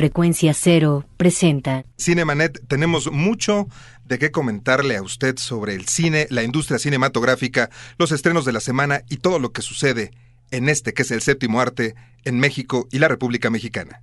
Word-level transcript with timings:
Frecuencia 0.00 0.54
Cero 0.54 1.04
presenta. 1.18 1.84
Cinemanet, 1.98 2.66
tenemos 2.68 3.12
mucho 3.12 3.68
de 4.06 4.18
qué 4.18 4.30
comentarle 4.30 4.96
a 4.96 5.02
usted 5.02 5.36
sobre 5.36 5.74
el 5.74 5.88
cine, 5.88 6.26
la 6.30 6.42
industria 6.42 6.78
cinematográfica, 6.78 7.68
los 7.98 8.10
estrenos 8.10 8.46
de 8.46 8.52
la 8.52 8.60
semana 8.60 9.02
y 9.10 9.18
todo 9.18 9.38
lo 9.38 9.52
que 9.52 9.60
sucede 9.60 10.10
en 10.50 10.70
este 10.70 10.94
que 10.94 11.02
es 11.02 11.10
el 11.10 11.20
séptimo 11.20 11.60
arte 11.60 11.96
en 12.24 12.38
México 12.38 12.88
y 12.90 12.98
la 12.98 13.08
República 13.08 13.50
Mexicana. 13.50 14.00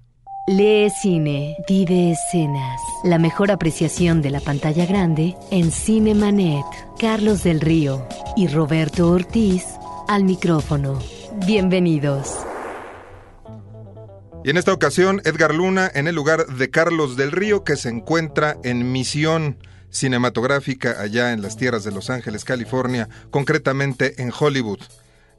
Lee 0.47 0.91
cine, 1.01 1.57
vive 1.67 2.11
escenas. 2.11 2.79
La 3.03 3.17
mejor 3.17 3.49
apreciación 3.49 4.21
de 4.21 4.29
la 4.29 4.39
pantalla 4.39 4.85
grande 4.85 5.35
en 5.49 5.71
Cinemanet. 5.71 6.63
Carlos 6.99 7.41
del 7.41 7.59
Río 7.59 8.07
y 8.35 8.45
Roberto 8.49 9.09
Ortiz 9.09 9.65
al 10.07 10.25
micrófono. 10.25 10.99
Bienvenidos. 11.47 12.35
Y 14.43 14.49
en 14.49 14.57
esta 14.57 14.73
ocasión, 14.73 15.21
Edgar 15.25 15.53
Luna 15.53 15.91
en 15.93 16.07
el 16.07 16.15
lugar 16.15 16.45
de 16.47 16.69
Carlos 16.69 17.17
del 17.17 17.31
Río, 17.31 17.63
que 17.63 17.75
se 17.75 17.89
encuentra 17.89 18.57
en 18.63 18.91
misión 18.91 19.57
cinematográfica 19.89 21.01
allá 21.01 21.33
en 21.33 21.41
las 21.41 21.57
tierras 21.57 21.83
de 21.83 21.91
Los 21.91 22.09
Ángeles, 22.09 22.45
California, 22.45 23.09
concretamente 23.31 24.21
en 24.21 24.31
Hollywood. 24.37 24.79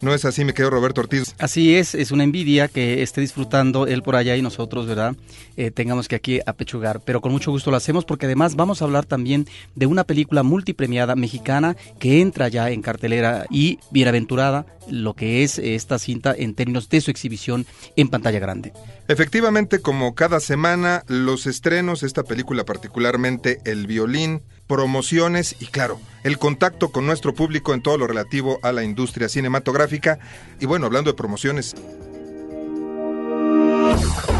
¿No 0.00 0.14
es 0.14 0.24
así, 0.24 0.44
me 0.44 0.54
quedo 0.54 0.70
Roberto 0.70 1.00
Ortiz? 1.00 1.34
Así 1.38 1.74
es, 1.74 1.96
es 1.96 2.12
una 2.12 2.22
envidia 2.22 2.68
que 2.68 3.02
esté 3.02 3.20
disfrutando 3.20 3.88
él 3.88 4.02
por 4.04 4.14
allá 4.14 4.36
y 4.36 4.42
nosotros, 4.42 4.86
¿verdad? 4.86 5.16
Eh, 5.56 5.72
tengamos 5.72 6.06
que 6.06 6.14
aquí 6.14 6.40
apechugar, 6.46 7.00
pero 7.04 7.20
con 7.20 7.32
mucho 7.32 7.50
gusto 7.50 7.72
lo 7.72 7.76
hacemos 7.76 8.04
porque 8.04 8.26
además 8.26 8.54
vamos 8.54 8.80
a 8.80 8.84
hablar 8.84 9.06
también 9.06 9.48
de 9.74 9.86
una 9.86 10.04
película 10.04 10.44
multipremiada 10.44 11.16
mexicana 11.16 11.76
que 11.98 12.20
entra 12.20 12.46
ya 12.48 12.70
en 12.70 12.80
cartelera 12.80 13.46
y 13.50 13.80
bienaventurada 13.90 14.66
lo 14.88 15.14
que 15.14 15.42
es 15.42 15.58
esta 15.58 15.98
cinta 15.98 16.34
en 16.36 16.54
términos 16.54 16.88
de 16.88 17.00
su 17.00 17.10
exhibición 17.10 17.66
en 17.96 18.08
pantalla 18.08 18.38
grande. 18.38 18.72
Efectivamente, 19.08 19.80
como 19.80 20.14
cada 20.14 20.38
semana, 20.38 21.02
los 21.08 21.46
estrenos, 21.46 22.02
esta 22.02 22.22
película 22.22 22.64
particularmente 22.64 23.60
El 23.64 23.86
violín, 23.86 24.42
promociones 24.68 25.56
y 25.58 25.66
claro, 25.66 25.98
el 26.22 26.38
contacto 26.38 26.90
con 26.90 27.06
nuestro 27.06 27.34
público 27.34 27.74
en 27.74 27.82
todo 27.82 27.98
lo 27.98 28.06
relativo 28.06 28.60
a 28.62 28.70
la 28.70 28.84
industria 28.84 29.28
cinematográfica. 29.28 30.20
Y 30.60 30.66
bueno, 30.66 30.86
hablando 30.86 31.10
de 31.10 31.16
promociones. 31.16 31.74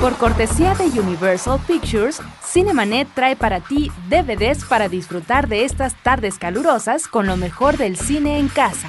Por 0.01 0.17
cortesía 0.17 0.75
de 0.75 1.01
Universal 1.01 1.59
Pictures, 1.67 2.20
Cinemanet 2.45 3.09
trae 3.15 3.35
para 3.35 3.61
ti 3.61 3.91
DVDs 4.09 4.65
para 4.65 4.89
disfrutar 4.89 5.48
de 5.48 5.65
estas 5.65 6.01
tardes 6.05 6.39
calurosas 6.39 7.09
con 7.09 7.27
lo 7.27 7.37
mejor 7.37 7.77
del 7.79 7.97
cine 7.97 8.39
en 8.39 8.48
casa. 8.48 8.89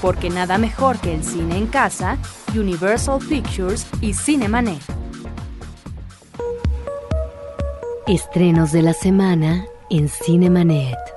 Porque 0.02 0.30
nada 0.30 0.60
mejor 0.60 1.00
que 1.00 1.16
el 1.16 1.24
cine 1.24 1.58
en 1.58 1.66
casa, 1.66 2.20
Universal 2.56 3.18
Pictures 3.28 3.88
y 4.00 4.14
Cinemanet. 4.14 4.84
Estrenos 8.06 8.72
de 8.72 8.84
la 8.84 8.94
semana 8.94 9.66
en 9.90 10.08
Cinemanet. 10.08 11.17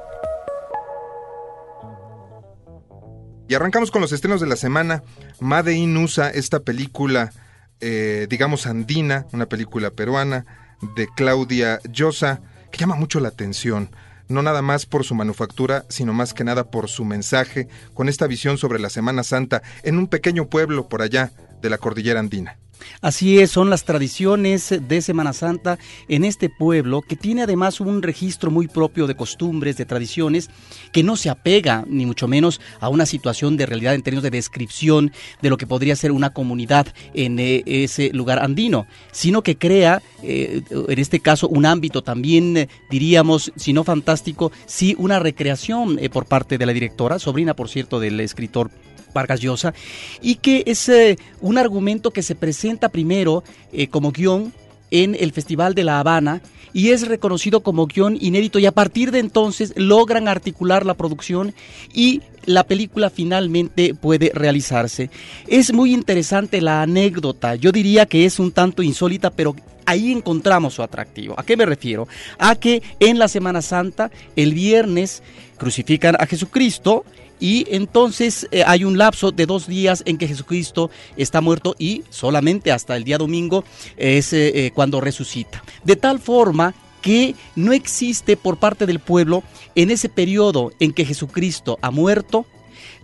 Y 3.51 3.55
arrancamos 3.56 3.91
con 3.91 4.01
los 4.01 4.12
estrenos 4.12 4.41
de 4.41 4.47
la 4.47 4.55
semana. 4.55 5.03
Made 5.41 5.75
in 5.75 5.97
USA, 5.97 6.31
esta 6.31 6.61
película, 6.61 7.33
eh, 7.81 8.29
digamos, 8.31 8.69
andina, 8.69 9.27
una 9.33 9.47
película 9.47 9.91
peruana 9.91 10.47
de 10.95 11.09
Claudia 11.17 11.81
Llosa, 11.91 12.43
que 12.71 12.78
llama 12.78 12.94
mucho 12.94 13.19
la 13.19 13.27
atención. 13.27 13.91
No 14.28 14.44
nada 14.44 14.62
más 14.62 14.87
por 14.87 15.03
su 15.03 15.16
manufactura, 15.16 15.84
sino 15.88 16.12
más 16.12 16.33
que 16.33 16.44
nada 16.44 16.71
por 16.71 16.88
su 16.88 17.05
mensaje, 17.05 17.66
con 17.93 18.09
esta 18.09 18.28
visión 18.28 18.56
sobre 18.56 18.78
la 18.78 18.88
Semana 18.88 19.25
Santa 19.25 19.62
en 19.82 19.99
un 19.99 20.06
pequeño 20.06 20.47
pueblo 20.47 20.88
por 20.88 21.03
allá 21.03 21.32
de 21.61 21.71
la 21.71 21.78
cordillera 21.78 22.21
andina. 22.21 22.56
Así 23.01 23.39
es, 23.39 23.51
son 23.51 23.71
las 23.71 23.85
tradiciones 23.85 24.75
de 24.87 25.03
Semana 25.03 25.33
Santa 25.33 25.79
en 26.09 26.25
este 26.25 26.49
pueblo 26.49 27.03
que 27.03 27.17
tiene 27.17 27.43
además 27.43 27.81
un 27.81 28.03
registro 28.03 28.51
muy 28.51 28.69
propio 28.69 29.07
de 29.07 29.17
costumbres, 29.17 29.77
de 29.77 29.85
tradiciones, 29.85 30.51
que 30.93 31.03
no 31.03 31.17
se 31.17 31.31
apega 31.31 31.85
ni 31.89 32.07
mucho 32.07 32.29
menos 32.29 32.61
a 32.81 32.89
una 32.89 33.07
situación 33.07 33.57
de 33.57 33.67
realidad 33.67 33.95
en 33.95 34.03
términos 34.03 34.23
de 34.23 34.31
descripción 34.31 35.13
de 35.43 35.51
lo 35.51 35.57
que 35.57 35.67
podría 35.67 35.97
ser 35.97 36.13
una 36.13 36.31
comunidad 36.31 36.87
en 37.15 37.39
eh, 37.39 37.63
ese 37.67 38.11
lugar 38.13 38.43
andino, 38.43 38.87
sino 39.12 39.43
que 39.43 39.57
crea, 39.57 40.03
eh, 40.23 40.62
en 40.71 40.99
este 40.99 41.21
caso, 41.21 41.49
un 41.49 41.67
ámbito 41.67 42.03
también, 42.03 42.57
eh, 42.57 42.69
diríamos, 42.91 43.53
si 43.57 43.73
no 43.73 43.85
fantástico, 43.85 44.53
sí 44.67 44.95
una 44.99 45.19
recreación 45.19 45.99
por 46.12 46.27
parte 46.27 46.59
de 46.59 46.67
la 46.67 46.73
directora, 46.73 47.19
sobrina, 47.19 47.55
por 47.55 47.69
cierto, 47.69 48.01
del 48.01 48.21
escritor 48.21 48.71
Vargas 49.12 49.41
Llosa, 49.41 49.75
y 50.21 50.37
que 50.37 50.65
es 50.66 50.88
eh, 50.88 51.19
un 51.41 51.59
argumento 51.59 52.10
que 52.10 52.22
se 52.22 52.34
presenta 52.34 52.88
primero 52.88 53.44
eh, 53.72 53.88
como 53.88 54.12
guion 54.12 54.53
en 54.91 55.16
el 55.19 55.32
Festival 55.32 55.75
de 55.75 55.84
La 55.84 56.00
Habana 56.00 56.43
y 56.72 56.91
es 56.91 57.09
reconocido 57.09 57.62
como 57.62 57.87
guion 57.87 58.16
inédito 58.20 58.59
y 58.59 58.66
a 58.66 58.72
partir 58.72 59.10
de 59.10 59.19
entonces 59.19 59.72
logran 59.76 60.28
articular 60.28 60.87
la 60.87 60.94
producción 60.94 61.54
y 61.93 62.22
la 62.44 62.65
película 62.65 63.10
finalmente 63.10 63.94
puede 63.94 64.31
realizarse. 64.34 65.10
Es 65.47 65.72
muy 65.72 65.93
interesante 65.93 66.60
la 66.60 66.82
anécdota, 66.82 67.54
yo 67.54 67.72
diría 67.72 68.06
que 68.06 68.25
es 68.25 68.38
un 68.38 68.53
tanto 68.53 68.82
insólita, 68.82 69.31
pero 69.31 69.54
ahí 69.87 70.12
encontramos 70.12 70.75
su 70.75 70.82
atractivo. 70.82 71.34
¿A 71.37 71.44
qué 71.44 71.56
me 71.56 71.66
refiero? 71.66 72.09
A 72.38 72.54
que 72.54 72.82
en 73.00 73.19
la 73.19 73.28
Semana 73.28 73.62
Santa, 73.62 74.10
el 74.37 74.54
viernes, 74.54 75.22
crucifican 75.59 76.16
a 76.19 76.26
Jesucristo 76.26 77.04
y 77.41 77.67
entonces 77.71 78.47
eh, 78.53 78.62
hay 78.67 78.84
un 78.84 78.99
lapso 78.99 79.33
de 79.33 79.47
dos 79.47 79.67
días 79.67 80.03
en 80.06 80.19
que 80.19 80.28
Jesucristo 80.28 80.91
está 81.17 81.41
muerto 81.41 81.75
y 81.78 82.05
solamente 82.11 82.71
hasta 82.71 82.97
el 82.97 83.05
día 83.05 83.19
domingo 83.19 83.65
es 83.97 84.33
eh, 84.33 84.67
eh, 84.67 84.71
cuando 84.73 85.01
resucita. 85.01 85.65
De 85.83 85.97
tal 85.97 86.21
forma 86.21 86.75
que 87.00 87.34
no 87.56 87.73
existe 87.73 88.37
por 88.37 88.59
parte 88.59 88.84
del 88.84 89.00
pueblo 89.00 89.43
en 89.75 89.91
ese 89.91 90.11
periodo 90.11 90.71
en 90.79 90.93
que 90.93 91.06
Jesucristo 91.06 91.79
ha 91.81 91.91
muerto 91.91 92.45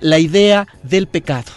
la 0.00 0.18
idea 0.18 0.68
del 0.82 1.06
pecado 1.06 1.50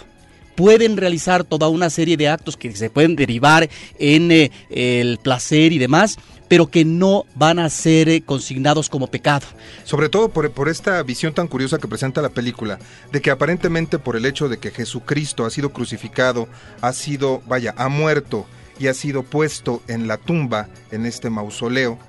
pueden 0.54 0.98
realizar 0.98 1.44
toda 1.44 1.68
una 1.68 1.88
serie 1.88 2.18
de 2.18 2.28
actos 2.28 2.56
que 2.56 2.74
se 2.76 2.90
pueden 2.90 3.16
derivar 3.16 3.70
en 3.98 4.50
el 4.68 5.18
placer 5.22 5.72
y 5.72 5.78
demás, 5.78 6.18
pero 6.50 6.66
que 6.66 6.84
no 6.84 7.26
van 7.36 7.60
a 7.60 7.70
ser 7.70 8.08
eh, 8.08 8.22
consignados 8.22 8.88
como 8.88 9.06
pecado. 9.06 9.46
Sobre 9.84 10.08
todo 10.08 10.30
por, 10.30 10.50
por, 10.50 10.68
esta 10.68 11.00
visión 11.04 11.32
tan 11.32 11.46
curiosa 11.46 11.78
que 11.78 11.86
presenta 11.86 12.20
la 12.22 12.30
película, 12.30 12.80
de 13.12 13.22
que 13.22 13.30
aparentemente 13.30 14.00
por 14.00 14.16
el 14.16 14.26
hecho 14.26 14.48
de 14.48 14.58
que 14.58 14.72
Jesucristo 14.72 15.46
ha 15.46 15.50
sido 15.50 15.72
crucificado, 15.72 16.48
ha 16.80 16.92
sido, 16.92 17.40
vaya, 17.46 17.72
ha 17.76 17.88
muerto 17.88 18.46
y 18.80 18.88
ha 18.88 18.94
sido 18.94 19.22
puesto 19.22 19.80
en 19.86 20.08
la 20.08 20.16
tumba, 20.16 20.66
en 20.90 21.06
este 21.06 21.30
mausoleo, 21.30 22.00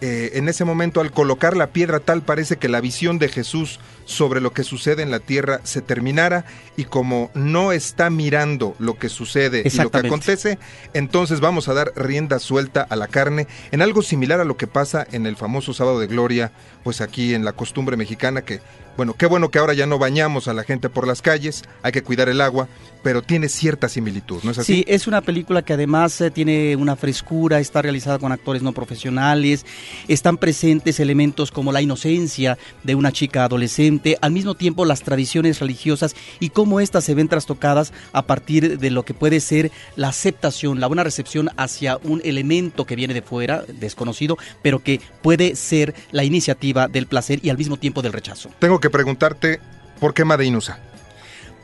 eh, 0.00 0.30
en 0.34 0.48
ese 0.48 0.64
momento 0.64 1.00
al 1.00 1.12
colocar 1.12 1.56
la 1.56 1.68
piedra 1.68 2.00
tal 2.00 2.22
parece 2.22 2.56
que 2.56 2.68
la 2.68 2.80
visión 2.80 3.18
de 3.18 3.28
Jesús 3.28 3.80
sobre 4.06 4.40
lo 4.40 4.52
que 4.52 4.64
sucede 4.64 5.02
en 5.02 5.10
la 5.10 5.20
tierra 5.20 5.60
se 5.62 5.82
terminara 5.82 6.44
y 6.76 6.84
como 6.84 7.30
no 7.34 7.72
está 7.72 8.10
mirando 8.10 8.74
lo 8.78 8.98
que 8.98 9.08
sucede 9.08 9.62
y 9.64 9.76
lo 9.76 9.90
que 9.90 9.98
acontece, 9.98 10.58
entonces 10.94 11.40
vamos 11.40 11.68
a 11.68 11.74
dar 11.74 11.92
rienda 11.96 12.38
suelta 12.38 12.82
a 12.88 12.96
la 12.96 13.08
carne 13.08 13.46
en 13.70 13.82
algo 13.82 14.02
similar 14.02 14.40
a 14.40 14.44
lo 14.44 14.56
que 14.56 14.66
pasa 14.66 15.06
en 15.12 15.26
el 15.26 15.36
famoso 15.36 15.74
sábado 15.74 16.00
de 16.00 16.06
gloria, 16.06 16.52
pues 16.82 17.00
aquí 17.00 17.34
en 17.34 17.44
la 17.44 17.52
costumbre 17.52 17.96
mexicana 17.96 18.42
que 18.42 18.60
bueno, 18.96 19.14
qué 19.14 19.26
bueno 19.26 19.50
que 19.50 19.58
ahora 19.58 19.74
ya 19.74 19.86
no 19.86 19.98
bañamos 19.98 20.48
a 20.48 20.54
la 20.54 20.64
gente 20.64 20.88
por 20.88 21.06
las 21.06 21.22
calles, 21.22 21.64
hay 21.82 21.92
que 21.92 22.02
cuidar 22.02 22.28
el 22.28 22.40
agua, 22.40 22.68
pero 23.02 23.22
tiene 23.22 23.48
cierta 23.48 23.88
similitud, 23.88 24.42
¿no 24.42 24.50
es 24.50 24.58
así? 24.58 24.74
Sí, 24.74 24.84
es 24.86 25.06
una 25.06 25.20
película 25.20 25.62
que 25.62 25.72
además 25.72 26.20
eh, 26.20 26.30
tiene 26.30 26.76
una 26.76 26.96
frescura, 26.96 27.58
está 27.58 27.82
realizada 27.82 28.18
con 28.18 28.32
actores 28.32 28.62
no 28.62 28.72
profesionales, 28.72 29.64
están 30.08 30.36
presentes 30.36 31.00
elementos 31.00 31.50
como 31.50 31.72
la 31.72 31.82
inocencia 31.82 32.58
de 32.82 32.94
una 32.94 33.12
chica 33.12 33.44
adolescente, 33.44 34.18
al 34.20 34.32
mismo 34.32 34.54
tiempo 34.54 34.84
las 34.84 35.02
tradiciones 35.02 35.60
religiosas 35.60 36.14
y 36.40 36.50
cómo 36.50 36.80
éstas 36.80 37.04
se 37.04 37.14
ven 37.14 37.28
trastocadas 37.28 37.92
a 38.12 38.26
partir 38.26 38.78
de 38.78 38.90
lo 38.90 39.04
que 39.04 39.14
puede 39.14 39.40
ser 39.40 39.70
la 39.96 40.08
aceptación, 40.08 40.80
la 40.80 40.86
buena 40.86 41.04
recepción 41.04 41.50
hacia 41.56 41.98
un 42.02 42.20
elemento 42.24 42.84
que 42.84 42.96
viene 42.96 43.14
de 43.14 43.22
fuera, 43.22 43.64
desconocido, 43.66 44.36
pero 44.62 44.80
que 44.80 45.00
puede 45.22 45.56
ser 45.56 45.94
la 46.10 46.24
iniciativa 46.24 46.88
del 46.88 47.06
placer 47.06 47.40
y 47.42 47.50
al 47.50 47.58
mismo 47.58 47.76
tiempo 47.76 48.02
del 48.02 48.12
rechazo. 48.12 48.50
Tengo 48.58 48.79
que 48.80 48.90
preguntarte, 48.90 49.60
¿por 49.98 50.14
qué 50.14 50.24
Madeinusa? 50.24 50.78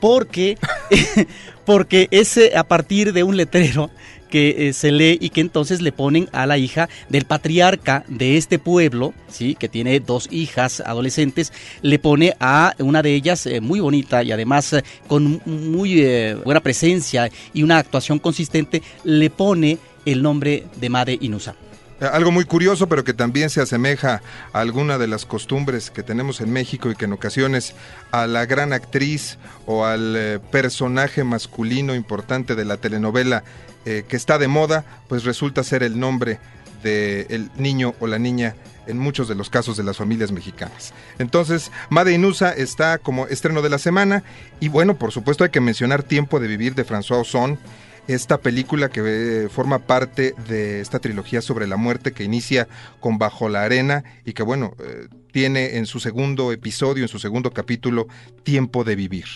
Porque, 0.00 0.58
porque 1.64 2.08
es 2.10 2.38
a 2.54 2.64
partir 2.64 3.12
de 3.12 3.22
un 3.22 3.36
letrero 3.36 3.90
que 4.28 4.68
eh, 4.68 4.72
se 4.72 4.92
lee 4.92 5.18
y 5.20 5.30
que 5.30 5.40
entonces 5.40 5.80
le 5.80 5.92
ponen 5.92 6.28
a 6.32 6.46
la 6.46 6.58
hija 6.58 6.88
del 7.08 7.24
patriarca 7.24 8.04
de 8.08 8.36
este 8.36 8.58
pueblo, 8.58 9.14
sí, 9.28 9.54
que 9.54 9.68
tiene 9.68 10.00
dos 10.00 10.28
hijas 10.30 10.80
adolescentes, 10.80 11.52
le 11.82 11.98
pone 11.98 12.34
a 12.40 12.74
una 12.78 13.02
de 13.02 13.14
ellas 13.14 13.46
eh, 13.46 13.60
muy 13.60 13.80
bonita 13.80 14.22
y 14.22 14.32
además 14.32 14.72
eh, 14.72 14.84
con 15.06 15.40
muy 15.44 16.34
buena 16.44 16.60
presencia 16.60 17.30
y 17.54 17.62
una 17.62 17.78
actuación 17.78 18.18
consistente, 18.18 18.82
le 19.04 19.30
pone 19.30 19.78
el 20.04 20.22
nombre 20.22 20.66
de 20.76 20.88
Made 20.88 21.18
Inusa. 21.20 21.54
Algo 22.00 22.30
muy 22.30 22.44
curioso, 22.44 22.88
pero 22.88 23.04
que 23.04 23.14
también 23.14 23.48
se 23.48 23.62
asemeja 23.62 24.20
a 24.52 24.60
alguna 24.60 24.98
de 24.98 25.06
las 25.06 25.24
costumbres 25.24 25.90
que 25.90 26.02
tenemos 26.02 26.42
en 26.42 26.52
México 26.52 26.90
y 26.90 26.94
que 26.94 27.06
en 27.06 27.14
ocasiones 27.14 27.74
a 28.10 28.26
la 28.26 28.44
gran 28.44 28.74
actriz 28.74 29.38
o 29.64 29.86
al 29.86 30.42
personaje 30.50 31.24
masculino 31.24 31.94
importante 31.94 32.54
de 32.54 32.66
la 32.66 32.76
telenovela 32.76 33.44
eh, 33.86 34.04
que 34.08 34.16
está 34.16 34.36
de 34.36 34.48
moda, 34.48 34.84
pues 35.08 35.24
resulta 35.24 35.62
ser 35.62 35.84
el 35.84 35.98
nombre 35.98 36.38
del 36.82 37.50
niño 37.56 37.94
o 38.00 38.06
la 38.06 38.18
niña 38.18 38.56
en 38.86 38.98
muchos 38.98 39.28
de 39.28 39.34
los 39.34 39.48
casos 39.48 39.76
de 39.76 39.84
las 39.84 39.96
familias 39.96 40.32
mexicanas. 40.32 40.92
Entonces, 41.18 41.70
Made 41.88 42.12
Inusa 42.12 42.52
está 42.52 42.98
como 42.98 43.26
estreno 43.28 43.62
de 43.62 43.70
la 43.70 43.78
semana 43.78 44.22
y 44.60 44.68
bueno, 44.68 44.96
por 44.96 45.12
supuesto 45.12 45.44
hay 45.44 45.50
que 45.50 45.60
mencionar 45.60 46.02
Tiempo 46.02 46.40
de 46.40 46.48
Vivir 46.48 46.74
de 46.74 46.84
François 46.84 47.20
Ozon, 47.20 47.58
esta 48.08 48.38
película 48.38 48.88
que 48.88 49.02
eh, 49.04 49.48
forma 49.48 49.80
parte 49.80 50.34
de 50.48 50.80
esta 50.80 51.00
trilogía 51.00 51.40
sobre 51.40 51.66
la 51.66 51.76
muerte 51.76 52.12
que 52.12 52.24
inicia 52.24 52.68
con 53.00 53.18
Bajo 53.18 53.48
la 53.48 53.62
Arena 53.62 54.04
y 54.24 54.32
que 54.32 54.42
bueno, 54.42 54.74
eh, 54.78 55.08
tiene 55.32 55.76
en 55.76 55.86
su 55.86 56.00
segundo 56.00 56.52
episodio, 56.52 57.04
en 57.04 57.08
su 57.08 57.18
segundo 57.18 57.50
capítulo, 57.50 58.06
Tiempo 58.42 58.84
de 58.84 58.96
Vivir. 58.96 59.26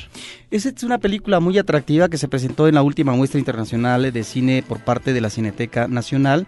Esa 0.50 0.70
es 0.70 0.82
una 0.82 0.98
película 0.98 1.40
muy 1.40 1.58
atractiva 1.58 2.08
que 2.08 2.16
se 2.16 2.28
presentó 2.28 2.68
en 2.68 2.76
la 2.76 2.82
última 2.82 3.12
muestra 3.12 3.38
internacional 3.38 4.10
de 4.12 4.24
cine 4.24 4.64
por 4.66 4.80
parte 4.80 5.12
de 5.12 5.20
la 5.20 5.30
Cineteca 5.30 5.88
Nacional. 5.88 6.46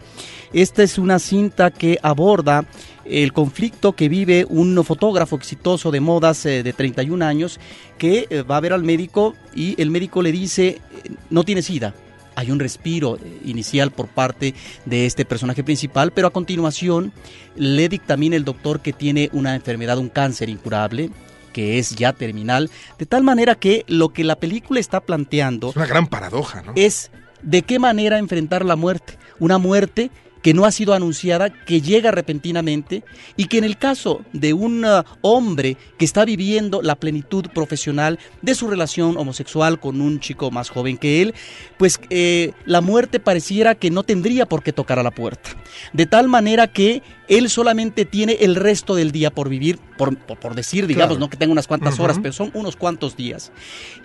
Esta 0.53 0.83
es 0.83 0.99
una 0.99 1.19
cinta 1.19 1.71
que 1.71 1.99
aborda 2.03 2.65
el 3.05 3.33
conflicto 3.33 3.95
que 3.95 4.09
vive 4.09 4.47
un 4.49 4.83
fotógrafo 4.85 5.37
exitoso 5.37 5.91
de 5.91 6.01
modas 6.01 6.47
eh, 6.47 6.63
de 6.63 6.73
31 6.73 7.25
años 7.25 7.59
que 7.99 8.45
va 8.49 8.57
a 8.57 8.61
ver 8.61 8.73
al 8.73 8.85
médico 8.85 9.35
y 9.55 9.81
el 9.81 9.91
médico 9.91 10.23
le 10.23 10.33
dice, 10.33 10.81
no 11.29 11.45
tiene 11.45 11.63
sida 11.63 11.95
hay 12.35 12.51
un 12.51 12.59
respiro 12.59 13.19
inicial 13.45 13.91
por 13.91 14.09
parte 14.09 14.55
de 14.85 15.07
este 15.07 15.25
personaje 15.25 15.65
principal, 15.65 16.13
pero 16.13 16.29
a 16.29 16.31
continuación 16.31 17.13
le 17.57 17.89
dictamina 17.89 18.37
el 18.37 18.45
doctor 18.45 18.81
que 18.81 18.93
tiene 18.93 19.31
una 19.33 19.55
enfermedad, 19.55 19.99
un 19.99 20.09
cáncer 20.09 20.49
incurable, 20.49 21.11
que 21.53 21.79
es 21.79 21.91
ya 21.95 22.13
terminal, 22.13 22.71
de 22.99 23.07
tal 23.07 23.23
manera 23.23 23.55
que 23.55 23.85
lo 23.87 24.09
que 24.11 24.25
la 24.25 24.37
película 24.37 24.81
está 24.81 25.01
planteando... 25.01 25.71
Es 25.71 25.77
una 25.77 25.87
gran 25.87 26.07
paradoja, 26.07 26.63
¿no? 26.63 26.73
Es 26.77 27.11
de 27.43 27.63
qué 27.63 27.79
manera 27.79 28.19
enfrentar 28.19 28.65
la 28.65 28.77
muerte. 28.77 29.19
Una 29.39 29.59
muerte 29.59 30.11
que 30.43 30.55
no 30.55 30.65
ha 30.65 30.73
sido 30.73 30.93
anunciada, 30.93 31.51
que 31.51 31.81
llega 31.81 32.11
repentinamente 32.11 33.05
y 33.37 33.47
que 33.47 33.59
en 33.59 33.65
el 33.65 33.79
caso 33.79 34.23
de 34.33 34.53
un 34.53 34.85
uh, 34.85 35.05
hombre 35.23 35.77
que 35.99 36.05
está 36.05 36.25
viviendo 36.25 36.83
la 36.83 36.97
plenitud 36.97 37.47
profesional 37.55 38.19
de 38.43 38.55
su 38.55 38.69
relación 38.69 39.17
homosexual 39.17 39.81
con 39.81 40.01
un 40.01 40.21
chico 40.21 40.51
más 40.51 40.69
joven 40.69 40.99
que 40.99 41.23
él, 41.23 41.35
pues 41.79 42.01
eh, 42.11 42.53
la 42.67 42.81
muerte 42.81 43.21
pareciera 43.21 43.75
que 43.75 43.91
no 43.91 44.03
tendría 44.03 44.47
por 44.47 44.63
qué 44.63 44.73
tocar 44.73 44.99
a 44.99 45.03
la 45.03 45.13
puerta. 45.13 45.51
De 45.93 46.07
tal 46.07 46.29
manera 46.29 46.67
que 46.67 47.03
él 47.29 47.49
solamente 47.49 48.05
tiene 48.05 48.39
el 48.41 48.57
resto 48.57 48.95
del 48.95 49.13
día 49.13 49.31
por 49.31 49.49
vivir, 49.49 49.79
por, 49.97 50.55
decir, 50.55 50.87
digamos, 50.87 51.19
no 51.19 51.31
que 51.31 51.37
tenga 51.37 51.53
unas 51.53 51.67
cuantas 51.67 51.99
horas, 52.01 52.19
pero 52.21 52.33
son 52.33 52.51
unos 52.55 52.77
cuantos 52.77 53.17
días. 53.17 53.53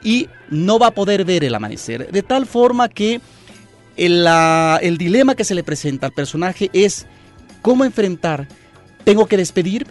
Y 0.04 0.30
no 0.50 0.80
va 0.80 0.88
a 0.88 0.92
poder 0.92 1.25
ver 1.25 1.44
el 1.44 1.56
amanecer. 1.56 2.12
De 2.12 2.22
tal 2.22 2.45
forma 2.45 2.88
que 2.88 3.19
el, 3.97 4.97
dilema 4.97 5.35
que 5.35 5.44
se 5.44 5.55
le 5.55 5.63
presenta 5.63 6.07
al 6.07 6.13
personaje 6.13 6.69
es 6.73 7.05
cómo 7.61 7.83
enfrentar, 7.83 8.47
tengo 9.03 9.25
que 9.25 9.38
despedir 9.38 9.88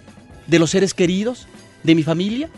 de 0.46 0.58
los 0.58 0.70
seres 0.70 0.94
queridos, 0.94 1.46
de 1.82 1.94
mi 1.94 2.02
familia, 2.02 2.48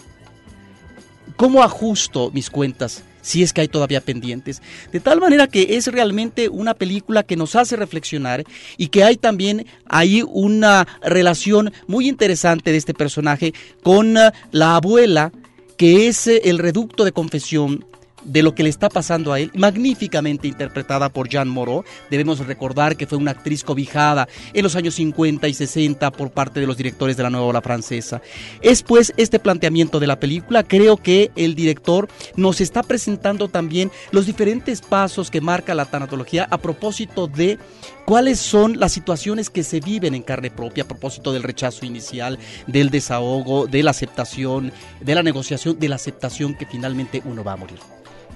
cómo 1.37 1.63
ajusto 1.63 2.31
mis 2.33 2.51
cuentas 2.51 3.03
si 3.21 3.43
es 3.43 3.53
que 3.53 3.61
hay 3.61 3.69
todavía 3.69 4.01
pendientes. 4.01 4.63
De 4.91 5.01
tal 5.01 5.21
manera 5.21 5.49
que 5.49 5.77
es 5.77 5.87
realmente 5.89 6.49
una 6.49 6.73
película 6.73 7.25
que 7.25 7.37
nos 7.37 7.57
hace 7.57 7.77
reflexionar 7.77 8.45
y 8.79 8.89
que 8.89 9.05
hay 9.05 9.17
también 9.17 9.67
ahí 9.87 10.23
una 10.27 10.89
relación 11.03 11.73
muy 11.87 12.09
interesante 12.09 12.73
de 12.73 12.79
este 12.79 12.95
personaje 12.95 13.53
con 13.83 14.15
la 14.15 14.77
abuela, 14.77 15.31
que 15.77 16.09
es 16.09 16.27
el 16.27 16.59
reducto 16.59 17.05
de 17.05 17.13
confesión 17.13 17.85
de 18.23 18.43
lo 18.43 18.55
que 18.55 18.63
le 18.63 18.69
está 18.69 18.89
pasando 18.89 19.33
a 19.33 19.41
él, 19.41 19.51
magníficamente 19.55 20.49
interpretada 20.49 21.09
por 21.09 21.29
Jean 21.29 21.49
Moreau. 21.49 21.85
Debemos 22.11 22.39
recordar 22.47 22.97
que 22.97 23.07
fue 23.07 23.19
una 23.19 23.33
actriz 23.33 23.65
cobijada 23.65 24.29
en 24.53 24.63
los 24.63 24.77
años 24.77 24.95
50 24.95 25.49
y 25.49 25.55
60 25.55 26.11
por 26.13 26.31
parte 26.31 26.61
de 26.61 26.67
los 26.67 26.77
directores 26.77 27.17
de 27.17 27.23
la 27.23 27.31
nueva 27.31 27.47
ola 27.47 27.63
francesa. 27.63 28.21
Es 28.61 28.83
pues 28.83 29.13
este 29.17 29.39
planteamiento 29.39 30.01
de 30.01 30.07
la 30.07 30.21
película, 30.21 30.63
creo 30.63 30.97
que 30.97 31.31
el 31.37 31.55
director 31.55 32.09
nos 32.37 32.61
está 32.61 32.83
presentando 32.83 33.49
también 33.49 33.91
los 34.11 34.27
diferentes 34.27 34.81
pasos 34.81 35.31
que 35.31 35.41
marca 35.41 35.75
la 35.75 35.87
tanatología 35.87 36.47
a 36.51 36.59
propósito 36.59 37.27
de 37.27 37.59
cuáles 38.05 38.39
son 38.39 38.79
las 38.81 38.93
situaciones 38.93 39.51
que 39.51 39.63
se 39.63 39.81
viven 39.81 40.15
en 40.15 40.23
carne 40.23 40.51
propia 40.51 40.85
a 40.85 40.89
propósito 40.89 41.33
del 41.33 41.43
rechazo 41.43 41.85
inicial, 41.85 42.39
del 42.67 42.91
desahogo, 42.91 43.67
de 43.67 43.83
la 43.83 43.91
aceptación, 43.91 44.73
de 45.01 45.15
la 45.15 45.23
negociación, 45.23 45.79
de 45.79 45.89
la 45.89 45.97
aceptación 45.97 46.55
que 46.55 46.67
finalmente 46.67 47.23
uno 47.25 47.45
va 47.45 47.53
a 47.53 47.57
morir. 47.57 47.79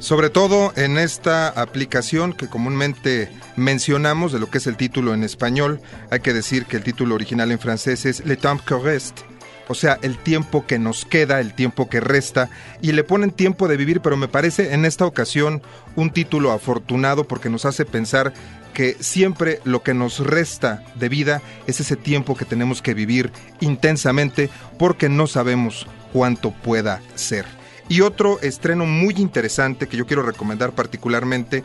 Sobre 0.03 0.31
todo 0.31 0.73
en 0.75 0.99
esta 0.99 1.47
aplicación 1.49 2.33
que 2.33 2.49
comúnmente 2.49 3.31
mencionamos 3.55 4.33
de 4.33 4.41
lo 4.41 4.51
que 4.51 4.59
es 4.59 4.67
el 4.67 4.77
título 4.77 5.15
en 5.15 5.23
español, 5.23 5.81
hay 6.11 6.19
que 6.19 6.33
decir 6.33 6.67
que 6.67 6.77
el 6.77 6.83
título 6.83 7.15
original 7.15 7.53
en 7.53 7.61
francés 7.61 8.05
es 8.05 8.27
Le 8.27 8.37
temps 8.37 8.65
que 8.65 8.77
reste, 8.77 9.23
o 9.69 9.77
sea, 9.77 10.01
el 10.03 10.19
tiempo 10.19 10.67
que 10.67 10.81
nos 10.81 11.05
queda, 11.05 11.39
el 11.39 11.55
tiempo 11.55 11.89
que 11.89 12.01
resta, 12.01 12.51
y 12.81 12.91
le 12.91 13.05
ponen 13.05 13.31
tiempo 13.31 13.69
de 13.69 13.77
vivir, 13.77 14.01
pero 14.01 14.17
me 14.17 14.27
parece 14.27 14.75
en 14.75 14.87
esta 14.87 15.07
ocasión 15.07 15.63
un 15.95 16.11
título 16.11 16.51
afortunado 16.51 17.29
porque 17.29 17.49
nos 17.49 17.65
hace 17.65 17.85
pensar 17.85 18.33
que 18.75 18.97
siempre 18.99 19.61
lo 19.63 19.85
que 19.85 19.95
nos 19.95 20.19
resta 20.19 20.83
de 20.97 21.09
vida 21.11 21.43
es 21.69 21.79
ese 21.79 21.95
tiempo 21.95 22.35
que 22.35 22.45
tenemos 22.45 22.83
que 22.83 22.95
vivir 22.95 23.31
intensamente 23.61 24.51
porque 24.81 25.09
no 25.09 25.29
sabemos 25.29 25.87
cuánto 26.13 26.51
pueda 26.51 27.01
ser. 27.15 27.62
Y 27.93 28.01
otro 28.01 28.41
estreno 28.41 28.87
muy 28.87 29.17
interesante 29.19 29.87
que 29.87 29.99
yo 29.99 30.07
quiero 30.07 30.23
recomendar 30.23 30.73
particularmente 30.73 31.63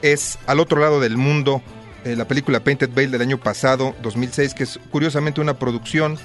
es 0.00 0.38
Al 0.46 0.58
otro 0.58 0.80
lado 0.80 1.00
del 1.00 1.18
mundo, 1.18 1.60
eh, 2.02 2.16
la 2.16 2.26
película 2.26 2.60
Painted 2.60 2.88
Veil 2.94 3.10
del 3.10 3.20
año 3.20 3.36
pasado, 3.36 3.94
2006, 4.02 4.54
que 4.54 4.62
es 4.62 4.80
curiosamente 4.90 5.42
una 5.42 5.58
producción 5.58 6.16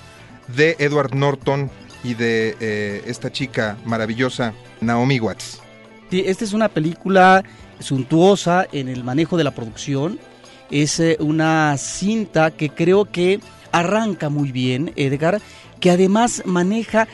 de 0.55 0.77
Edward 0.79 1.15
Norton 1.15 1.69
y 2.01 2.13
de 2.13 2.55
eh, 2.61 3.03
esta 3.07 3.29
chica 3.29 3.75
maravillosa, 3.83 4.53
Naomi 4.79 5.19
Watts. 5.19 5.59
Esta 6.11 6.45
es 6.45 6.53
una 6.53 6.69
película 6.69 7.43
suntuosa 7.81 8.65
en 8.71 8.87
el 8.87 9.03
manejo 9.03 9.35
de 9.35 9.43
la 9.43 9.51
producción. 9.51 10.17
Es 10.69 10.97
eh, 11.01 11.17
una 11.19 11.75
cinta 11.77 12.51
que 12.51 12.69
creo 12.69 13.03
que 13.03 13.41
arranca 13.73 14.29
muy 14.29 14.53
bien, 14.53 14.93
Edgar, 14.95 15.41
que 15.81 15.91
además 15.91 16.43
maneja 16.45 17.09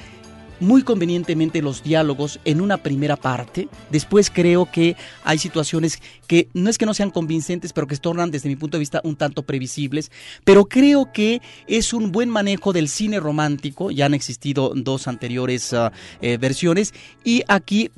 muy 0.60 0.84
convenientemente 0.84 1.62
los 1.62 1.84
diálogos 1.84 2.40
en 2.46 2.62
una 2.62 2.78
primera 2.78 3.16
parte. 3.16 3.68
Después 3.92 4.30
creo 4.30 4.70
que 4.72 4.96
hay 5.24 5.38
situaciones 5.38 6.02
que 6.28 6.50
no 6.54 6.70
es 6.70 6.78
que 6.78 6.86
no 6.86 6.94
sean 6.94 7.12
convincentes, 7.12 7.74
pero 7.74 7.88
que 7.88 7.96
se 7.96 8.02
tornan 8.02 8.32
desde 8.32 8.50
mi 8.50 8.56
punto 8.56 8.78
de 8.78 8.80
vista 8.80 9.02
un 9.04 9.16
tanto 9.16 9.44
previsibles. 9.44 10.12
Pero 10.44 10.66
creo 10.66 11.12
que 11.12 11.42
es 11.68 11.94
un 11.94 12.12
buen 12.12 12.30
manejo 12.30 12.74
del 12.74 12.90
cine 12.90 13.20
romántico. 13.20 13.92
Ya 13.92 14.06
han 14.06 14.14
existido 14.14 14.74
dos 14.76 15.08
anteriores 15.08 15.74
ah, 15.74 15.92
eh, 16.22 16.38
versiones. 16.38 16.94
Y 17.24 17.44
aquí 17.48 17.92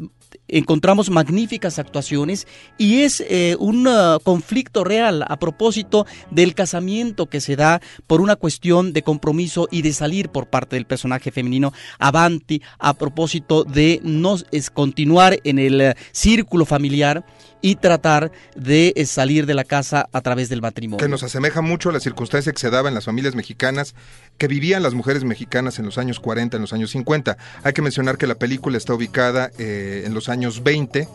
encontramos 0.50 1.10
magníficas 1.10 1.80
actuaciones 1.80 2.48
y 2.78 3.02
es 3.02 3.24
eh, 3.28 3.56
un 3.60 3.88
uh, 3.88 4.20
conflicto 4.24 4.84
real 4.84 5.24
a 5.28 5.38
propósito 5.38 6.06
del 6.32 6.56
casamiento 6.56 7.28
que 7.28 7.42
se 7.42 7.56
da 7.56 7.82
por 8.08 8.22
una 8.22 8.36
cuestión 8.36 8.94
de 8.94 9.04
compromiso 9.04 9.68
y 9.72 9.82
de 9.82 9.94
salir 9.94 10.30
por 10.30 10.48
parte 10.48 10.76
del 10.76 10.86
personaje 10.86 11.32
femenino 11.32 11.74
Avanti 12.00 12.62
a 12.78 12.94
propósito 12.94 13.64
de 13.64 14.00
no 14.04 14.36
es 14.52 14.70
continuar 14.70 15.40
en 15.44 15.60
el 15.60 15.82
uh, 15.82 16.00
círculo 16.12 16.66
familiar 16.66 17.24
y 17.62 17.76
tratar 17.76 18.32
de 18.56 18.94
eh, 18.96 19.06
salir 19.06 19.46
de 19.46 19.54
la 19.54 19.64
casa 19.64 20.08
a 20.12 20.22
través 20.22 20.50
del 20.50 20.62
matrimonio. 20.62 21.04
Que 21.04 21.10
nos 21.10 21.24
asemeja 21.24 21.62
mucho 21.62 21.90
a 21.90 21.94
la 21.94 22.00
circunstancia 22.00 22.52
que 22.52 22.60
se 22.60 22.70
daba 22.70 22.90
en 22.90 22.96
las 22.96 23.06
familias 23.06 23.36
mexicanas, 23.36 23.96
que 24.38 24.48
vivían 24.48 24.84
las 24.84 24.94
mujeres 24.94 25.24
mexicanas 25.24 25.80
en 25.80 25.86
los 25.86 25.98
años 25.98 26.20
40, 26.20 26.58
en 26.58 26.62
los 26.62 26.74
años 26.74 26.92
50. 26.92 27.38
Hay 27.64 27.74
que 27.74 27.82
mencionar 27.82 28.18
que 28.18 28.28
la 28.28 28.36
película 28.36 28.78
está 28.78 28.94
ubicada 28.94 29.52
eh, 29.58 30.04
en 30.06 30.14
los 30.14 30.30
años 30.30 30.64
20, 30.64 31.08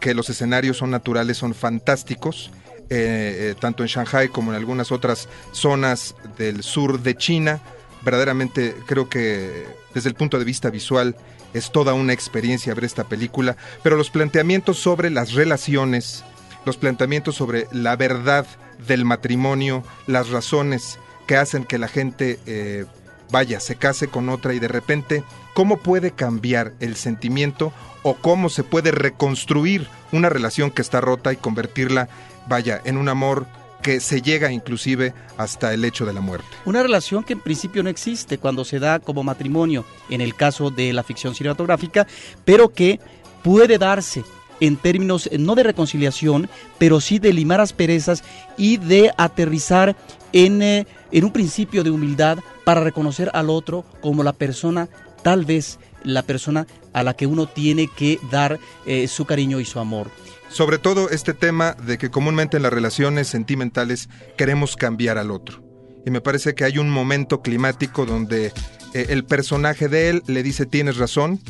que 0.00 0.14
los 0.14 0.28
escenarios 0.30 0.78
son 0.78 0.90
naturales, 0.90 1.36
son 1.36 1.54
fantásticos. 1.54 2.50
Eh, 2.90 3.54
tanto 3.60 3.82
en 3.82 3.88
Shanghai 3.88 4.28
como 4.28 4.52
en 4.52 4.58
algunas 4.58 4.92
otras 4.92 5.26
zonas 5.52 6.14
del 6.36 6.62
sur 6.62 7.02
de 7.02 7.16
China. 7.16 7.62
Verdaderamente 8.04 8.76
creo 8.86 9.08
que 9.08 9.66
desde 9.94 10.08
el 10.08 10.14
punto 10.14 10.38
de 10.38 10.44
vista 10.44 10.70
visual 10.70 11.16
es 11.52 11.70
toda 11.70 11.94
una 11.94 12.12
experiencia 12.12 12.74
ver 12.74 12.84
esta 12.84 13.04
película, 13.04 13.56
pero 13.82 13.96
los 13.96 14.10
planteamientos 14.10 14.78
sobre 14.78 15.10
las 15.10 15.32
relaciones 15.32 16.24
los 16.64 16.76
planteamientos 16.76 17.34
sobre 17.34 17.66
la 17.72 17.96
verdad 17.96 18.46
del 18.86 19.04
matrimonio, 19.04 19.82
las 20.06 20.30
razones 20.30 20.98
que 21.26 21.36
hacen 21.36 21.64
que 21.64 21.78
la 21.78 21.88
gente 21.88 22.38
eh, 22.46 22.86
vaya, 23.30 23.60
se 23.60 23.76
case 23.76 24.08
con 24.08 24.28
otra 24.28 24.54
y 24.54 24.58
de 24.58 24.68
repente, 24.68 25.24
¿cómo 25.54 25.78
puede 25.78 26.10
cambiar 26.10 26.72
el 26.80 26.96
sentimiento 26.96 27.72
o 28.02 28.14
cómo 28.14 28.48
se 28.48 28.64
puede 28.64 28.90
reconstruir 28.90 29.88
una 30.12 30.28
relación 30.28 30.70
que 30.70 30.82
está 30.82 31.00
rota 31.00 31.32
y 31.32 31.36
convertirla, 31.36 32.08
vaya, 32.46 32.80
en 32.84 32.96
un 32.96 33.08
amor 33.08 33.46
que 33.84 34.00
se 34.00 34.22
llega 34.22 34.50
inclusive 34.50 35.12
hasta 35.36 35.74
el 35.74 35.84
hecho 35.84 36.06
de 36.06 36.14
la 36.14 36.22
muerte. 36.22 36.46
Una 36.64 36.82
relación 36.82 37.22
que 37.22 37.34
en 37.34 37.40
principio 37.40 37.82
no 37.82 37.90
existe 37.90 38.38
cuando 38.38 38.64
se 38.64 38.78
da 38.78 38.98
como 38.98 39.22
matrimonio, 39.22 39.84
en 40.08 40.22
el 40.22 40.34
caso 40.34 40.70
de 40.70 40.94
la 40.94 41.02
ficción 41.02 41.34
cinematográfica, 41.34 42.06
pero 42.46 42.70
que 42.70 42.98
puede 43.42 43.76
darse 43.76 44.24
en 44.58 44.78
términos 44.78 45.28
eh, 45.30 45.36
no 45.36 45.54
de 45.54 45.64
reconciliación, 45.64 46.48
pero 46.78 46.98
sí 46.98 47.18
de 47.18 47.34
limar 47.34 47.60
asperezas 47.60 48.24
y 48.56 48.78
de 48.78 49.12
aterrizar 49.18 49.94
en, 50.32 50.62
eh, 50.62 50.86
en 51.12 51.24
un 51.24 51.32
principio 51.32 51.84
de 51.84 51.90
humildad 51.90 52.38
para 52.64 52.80
reconocer 52.80 53.30
al 53.34 53.50
otro 53.50 53.84
como 54.00 54.22
la 54.22 54.32
persona, 54.32 54.88
tal 55.22 55.44
vez 55.44 55.78
la 56.04 56.22
persona 56.22 56.66
a 56.94 57.02
la 57.02 57.12
que 57.12 57.26
uno 57.26 57.46
tiene 57.46 57.88
que 57.88 58.18
dar 58.30 58.58
eh, 58.86 59.08
su 59.08 59.26
cariño 59.26 59.60
y 59.60 59.66
su 59.66 59.78
amor. 59.78 60.10
Sobre 60.48 60.78
todo 60.78 61.10
este 61.10 61.34
tema 61.34 61.74
de 61.74 61.98
que 61.98 62.10
comúnmente 62.10 62.56
en 62.56 62.62
las 62.62 62.72
relaciones 62.72 63.28
sentimentales 63.28 64.08
queremos 64.36 64.76
cambiar 64.76 65.18
al 65.18 65.30
otro. 65.30 65.62
Y 66.06 66.10
me 66.10 66.20
parece 66.20 66.54
que 66.54 66.64
hay 66.64 66.78
un 66.78 66.90
momento 66.90 67.42
climático 67.42 68.06
donde 68.06 68.52
el 68.92 69.24
personaje 69.24 69.88
de 69.88 70.10
él 70.10 70.22
le 70.26 70.42
dice 70.42 70.66
tienes 70.66 70.96
razón, 70.96 71.40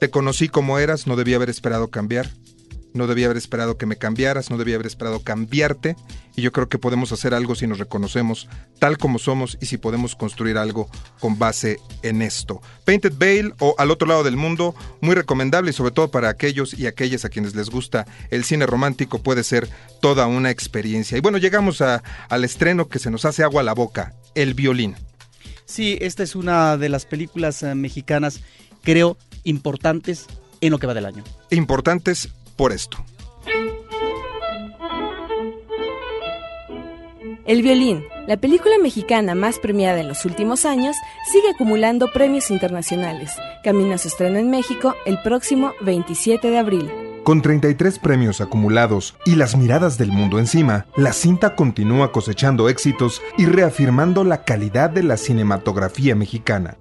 te 0.00 0.10
conocí 0.10 0.48
como 0.48 0.78
eras, 0.78 1.06
no 1.06 1.16
debía 1.16 1.36
haber 1.36 1.50
esperado 1.50 1.88
cambiar. 1.88 2.30
No 2.92 3.06
debía 3.06 3.26
haber 3.26 3.36
esperado 3.36 3.76
que 3.76 3.86
me 3.86 3.96
cambiaras, 3.96 4.50
no 4.50 4.58
debía 4.58 4.74
haber 4.74 4.86
esperado 4.86 5.22
cambiarte. 5.22 5.96
Y 6.36 6.42
yo 6.42 6.52
creo 6.52 6.68
que 6.68 6.78
podemos 6.78 7.12
hacer 7.12 7.34
algo 7.34 7.54
si 7.54 7.66
nos 7.66 7.78
reconocemos 7.78 8.48
tal 8.78 8.98
como 8.98 9.18
somos 9.18 9.58
y 9.60 9.66
si 9.66 9.76
podemos 9.76 10.16
construir 10.16 10.58
algo 10.58 10.88
con 11.20 11.38
base 11.38 11.78
en 12.02 12.22
esto. 12.22 12.60
Painted 12.84 13.12
Veil 13.16 13.54
o 13.58 13.74
Al 13.78 13.90
otro 13.90 14.08
lado 14.08 14.22
del 14.22 14.36
mundo, 14.36 14.74
muy 15.00 15.14
recomendable 15.14 15.70
y 15.70 15.74
sobre 15.74 15.92
todo 15.92 16.10
para 16.10 16.28
aquellos 16.28 16.78
y 16.78 16.86
aquellas 16.86 17.24
a 17.24 17.28
quienes 17.28 17.54
les 17.54 17.70
gusta 17.70 18.06
el 18.30 18.44
cine 18.44 18.66
romántico, 18.66 19.22
puede 19.22 19.44
ser 19.44 19.68
toda 20.00 20.26
una 20.26 20.50
experiencia. 20.50 21.18
Y 21.18 21.20
bueno, 21.20 21.38
llegamos 21.38 21.80
al 21.80 22.44
estreno 22.44 22.88
que 22.88 22.98
se 22.98 23.10
nos 23.10 23.24
hace 23.24 23.42
agua 23.42 23.60
a 23.60 23.64
la 23.64 23.74
boca, 23.74 24.14
El 24.34 24.54
violín. 24.54 24.96
Sí, 25.70 25.98
esta 26.00 26.24
es 26.24 26.34
una 26.34 26.76
de 26.76 26.88
las 26.88 27.06
películas 27.06 27.62
eh, 27.62 27.76
mexicanas, 27.76 28.40
creo, 28.82 29.16
importantes 29.44 30.26
en 30.60 30.72
lo 30.72 30.78
que 30.78 30.88
va 30.88 30.94
del 30.94 31.06
año. 31.06 31.22
Importantes 31.50 32.30
por 32.60 32.72
esto. 32.72 32.98
El 37.46 37.62
violín, 37.62 38.04
la 38.28 38.36
película 38.36 38.74
mexicana 38.82 39.34
más 39.34 39.58
premiada 39.58 39.98
en 39.98 40.08
los 40.08 40.26
últimos 40.26 40.66
años, 40.66 40.94
sigue 41.32 41.48
acumulando 41.54 42.12
premios 42.12 42.50
internacionales. 42.50 43.34
Camina 43.64 43.96
su 43.96 44.08
estreno 44.08 44.38
en 44.38 44.50
México 44.50 44.94
el 45.06 45.22
próximo 45.22 45.72
27 45.80 46.50
de 46.50 46.58
abril. 46.58 46.92
Con 47.24 47.40
33 47.40 47.98
premios 47.98 48.42
acumulados 48.42 49.16
y 49.24 49.36
las 49.36 49.56
miradas 49.56 49.96
del 49.96 50.12
mundo 50.12 50.38
encima, 50.38 50.84
la 50.96 51.14
cinta 51.14 51.56
continúa 51.56 52.12
cosechando 52.12 52.68
éxitos 52.68 53.22
y 53.38 53.46
reafirmando 53.46 54.22
la 54.22 54.44
calidad 54.44 54.90
de 54.90 55.02
la 55.02 55.16
cinematografía 55.16 56.14
mexicana. 56.14 56.76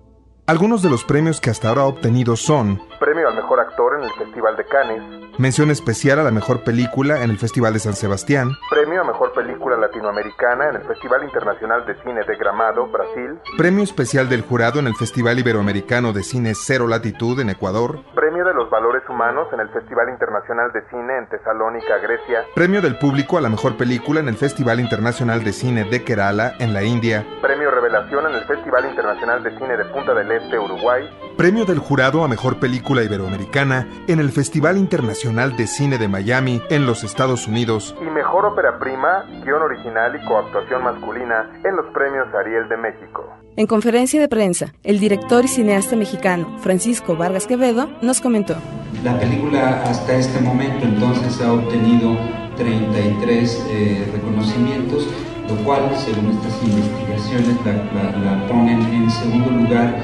Algunos 0.45 0.81
de 0.81 0.89
los 0.89 1.05
premios 1.05 1.39
que 1.39 1.51
hasta 1.51 1.69
ahora 1.69 1.83
ha 1.83 1.85
obtenido 1.85 2.35
son 2.35 2.81
Premio 2.99 3.29
al 3.29 3.35
Mejor 3.35 3.61
Actor 3.61 3.99
en 3.99 4.03
el 4.03 4.11
Festival 4.13 4.57
de 4.57 4.65
Cannes, 4.65 5.28
Mención 5.39 5.71
especial 5.71 6.19
a 6.19 6.23
la 6.23 6.31
Mejor 6.31 6.65
Película 6.65 7.23
en 7.23 7.29
el 7.29 7.37
Festival 7.37 7.71
de 7.71 7.79
San 7.79 7.93
Sebastián, 7.93 8.57
Premio 8.69 8.99
a 8.99 9.05
Mejor 9.05 9.31
Película 9.31 9.77
Latinoamericana 9.77 10.67
en 10.67 10.75
el 10.75 10.81
Festival 10.81 11.23
Internacional 11.23 11.85
de 11.85 11.95
Cine 12.03 12.25
de 12.27 12.35
Gramado, 12.35 12.87
Brasil, 12.87 13.39
Premio 13.57 13.85
Especial 13.85 14.27
del 14.27 14.41
Jurado 14.41 14.81
en 14.81 14.87
el 14.87 14.95
Festival 14.95 15.39
Iberoamericano 15.39 16.11
de 16.11 16.23
Cine 16.23 16.51
Cero 16.55 16.89
Latitud 16.89 17.39
en 17.39 17.51
Ecuador, 17.51 17.99
Premio 18.13 18.43
de 18.43 18.53
los 18.53 18.69
Valores 18.69 19.01
Humanos 19.07 19.47
en 19.53 19.61
el 19.61 19.69
Festival 19.69 20.09
Internacional 20.09 20.73
de 20.73 20.81
Cine 20.89 21.19
en 21.19 21.29
Tesalónica, 21.29 21.99
Grecia, 21.99 22.43
Premio 22.53 22.81
del 22.81 22.99
Público 22.99 23.37
a 23.37 23.41
la 23.41 23.47
Mejor 23.47 23.77
Película 23.77 24.19
en 24.19 24.27
el 24.27 24.35
Festival 24.35 24.81
Internacional 24.81 25.45
de 25.45 25.53
Cine 25.53 25.85
de 25.85 26.03
Kerala 26.03 26.55
en 26.59 26.73
la 26.73 26.83
India, 26.83 27.25
Premio 27.41 27.71
Revelación 27.89 28.27
en 28.27 28.35
el 28.35 28.45
Festival 28.45 28.85
Internacional 28.85 29.41
de 29.41 29.49
Cine 29.57 29.75
de 29.75 29.85
Punta 29.85 30.13
del 30.13 30.31
Este, 30.31 30.59
Uruguay, 30.59 31.09
Premio 31.35 31.65
del 31.65 31.79
Jurado 31.79 32.23
a 32.23 32.27
Mejor 32.27 32.59
Película 32.59 33.01
Iberoamericana 33.03 33.87
en 34.07 34.19
el 34.19 34.29
Festival 34.29 34.77
Internacional 34.77 35.57
de 35.57 35.65
Cine 35.65 35.97
de 35.97 36.07
Miami 36.07 36.61
en 36.69 36.85
los 36.85 37.03
Estados 37.03 37.47
Unidos 37.47 37.95
y 37.99 38.05
Mejor 38.11 38.45
Ópera 38.45 38.77
Prima, 38.77 39.25
Guión 39.43 39.63
Original 39.63 40.15
y 40.15 40.23
Coactuación 40.27 40.83
Masculina 40.83 41.49
en 41.63 41.75
los 41.77 41.87
Premios 41.87 42.27
Ariel 42.35 42.69
de 42.69 42.77
México. 42.77 43.27
En 43.55 43.65
conferencia 43.65 44.21
de 44.21 44.27
prensa, 44.27 44.71
el 44.83 44.99
director 44.99 45.45
y 45.45 45.47
cineasta 45.47 45.95
mexicano 45.95 46.59
Francisco 46.59 47.15
Vargas 47.15 47.47
Quevedo 47.47 47.89
nos 48.03 48.21
comentó. 48.21 48.55
La 49.03 49.17
película 49.17 49.81
hasta 49.81 50.13
este 50.13 50.39
momento 50.41 50.85
entonces 50.85 51.41
ha 51.41 51.51
obtenido 51.51 52.15
33 52.55 53.65
eh, 53.71 54.11
reconocimientos, 54.13 55.07
lo 55.49 55.55
cual, 55.63 55.89
según 55.97 56.29
estas 56.31 56.53
investigaciones, 56.63 57.57
la, 57.65 58.03
la 58.21 58.47
ponen 58.47 58.81
en 58.93 59.09
segundo 59.09 59.49
lugar 59.49 59.95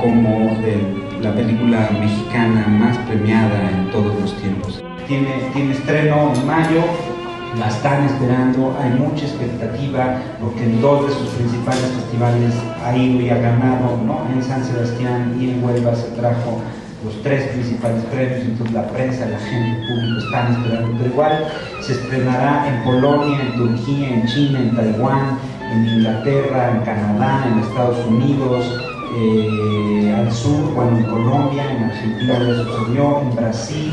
como 0.00 0.56
la 1.20 1.34
película 1.34 1.90
mexicana 2.00 2.66
más 2.68 2.96
premiada 2.98 3.70
en 3.70 3.90
todos 3.90 4.14
los 4.20 4.32
tiempos. 4.40 4.82
Tiene, 5.08 5.50
tiene 5.52 5.72
estreno 5.72 6.32
en 6.34 6.46
mayo, 6.46 6.82
la 7.58 7.68
están 7.68 8.04
esperando, 8.04 8.76
hay 8.80 8.90
mucha 8.90 9.24
expectativa 9.24 10.20
porque 10.40 10.64
en 10.64 10.80
dos 10.80 11.08
de 11.08 11.14
sus 11.14 11.28
principales 11.30 11.80
festivales 11.80 12.54
ha 12.84 12.96
ido 12.96 13.20
y 13.20 13.30
ha 13.30 13.38
ganado, 13.38 13.98
¿no? 14.06 14.22
en 14.32 14.42
San 14.42 14.64
Sebastián 14.64 15.36
y 15.40 15.50
en 15.50 15.64
Huelva 15.64 15.94
se 15.94 16.08
trajo 16.10 16.60
los 17.08 17.22
tres 17.22 17.48
principales 17.48 18.04
premios, 18.04 18.40
entonces 18.40 18.74
la 18.74 18.86
prensa, 18.88 19.26
la 19.26 19.38
gente, 19.38 19.80
el 19.80 19.88
público 19.88 20.18
están 20.18 20.52
esperando, 20.52 20.98
pero 20.98 21.10
igual 21.10 21.48
se 21.80 21.92
estrenará 21.92 22.68
en 22.68 22.84
Polonia, 22.84 23.40
en 23.40 23.56
Turquía, 23.56 24.08
en 24.14 24.26
China, 24.26 24.58
en 24.60 24.76
Taiwán, 24.76 25.38
en 25.72 25.88
Inglaterra, 25.88 26.72
en 26.72 26.80
Canadá, 26.82 27.46
en 27.50 27.58
Estados 27.60 28.06
Unidos, 28.06 28.66
eh, 29.16 30.14
al 30.18 30.30
sur, 30.30 30.74
bueno, 30.74 30.98
en 30.98 31.04
Colombia, 31.04 31.64
en 31.70 31.84
Argentina 31.84 32.38
ya 32.38 32.64
sucedió, 32.64 33.20
en 33.22 33.36
Brasil. 33.36 33.92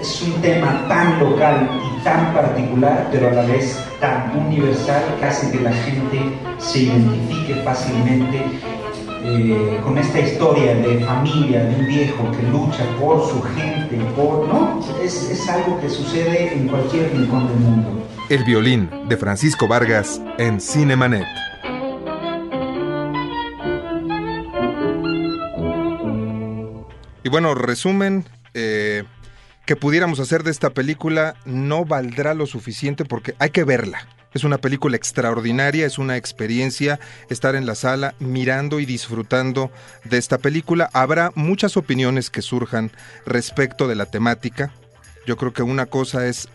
Es 0.00 0.22
un 0.22 0.42
tema 0.42 0.84
tan 0.88 1.20
local 1.20 1.70
y 1.86 2.04
tan 2.04 2.34
particular, 2.34 3.08
pero 3.10 3.28
a 3.28 3.32
la 3.32 3.42
vez 3.42 3.82
tan 4.00 4.36
universal 4.36 5.02
que 5.18 5.24
hace 5.24 5.50
que 5.52 5.62
la 5.62 5.72
gente 5.72 6.36
se 6.58 6.80
identifique 6.80 7.54
fácilmente 7.64 8.44
eh, 9.24 9.80
con 9.82 9.98
esta 9.98 10.20
historia 10.20 10.74
de 10.74 10.98
familia, 11.04 11.64
de 11.64 11.76
un 11.76 11.86
viejo 11.86 12.30
que 12.32 12.42
lucha 12.42 12.84
por 13.00 13.20
su 13.28 13.42
gente, 13.42 13.96
por, 14.16 14.48
¿no? 14.48 14.80
Es, 15.02 15.30
es 15.30 15.48
algo 15.48 15.80
que 15.80 15.88
sucede 15.88 16.54
en 16.54 16.68
cualquier 16.68 17.12
rincón 17.12 17.46
del 17.48 17.56
mundo. 17.56 18.08
El 18.28 18.44
violín 18.44 18.90
de 19.08 19.16
Francisco 19.16 19.68
Vargas 19.68 20.20
en 20.38 20.60
Cinemanet. 20.60 21.26
Y 27.24 27.28
bueno, 27.28 27.54
resumen, 27.54 28.24
eh, 28.54 29.04
que 29.64 29.76
pudiéramos 29.76 30.18
hacer 30.18 30.42
de 30.42 30.50
esta 30.50 30.70
película 30.70 31.36
no 31.44 31.84
valdrá 31.84 32.34
lo 32.34 32.46
suficiente 32.46 33.04
porque 33.04 33.34
hay 33.38 33.50
que 33.50 33.64
verla. 33.64 34.08
Es 34.34 34.44
una 34.44 34.58
película 34.58 34.96
extraordinaria, 34.96 35.86
es 35.86 35.98
una 35.98 36.16
experiencia 36.16 36.98
estar 37.28 37.54
en 37.54 37.66
la 37.66 37.74
sala 37.74 38.14
mirando 38.18 38.80
y 38.80 38.86
disfrutando 38.86 39.70
de 40.04 40.18
esta 40.18 40.38
película. 40.38 40.88
Habrá 40.92 41.32
muchas 41.34 41.76
opiniones 41.76 42.30
que 42.30 42.40
surjan 42.40 42.90
respecto 43.26 43.88
de 43.88 43.94
la 43.94 44.06
temática. 44.06 44.72
Yo 45.26 45.36
creo 45.36 45.52
que 45.52 45.62
una 45.62 45.86
cosa 45.86 46.26
es 46.26 46.48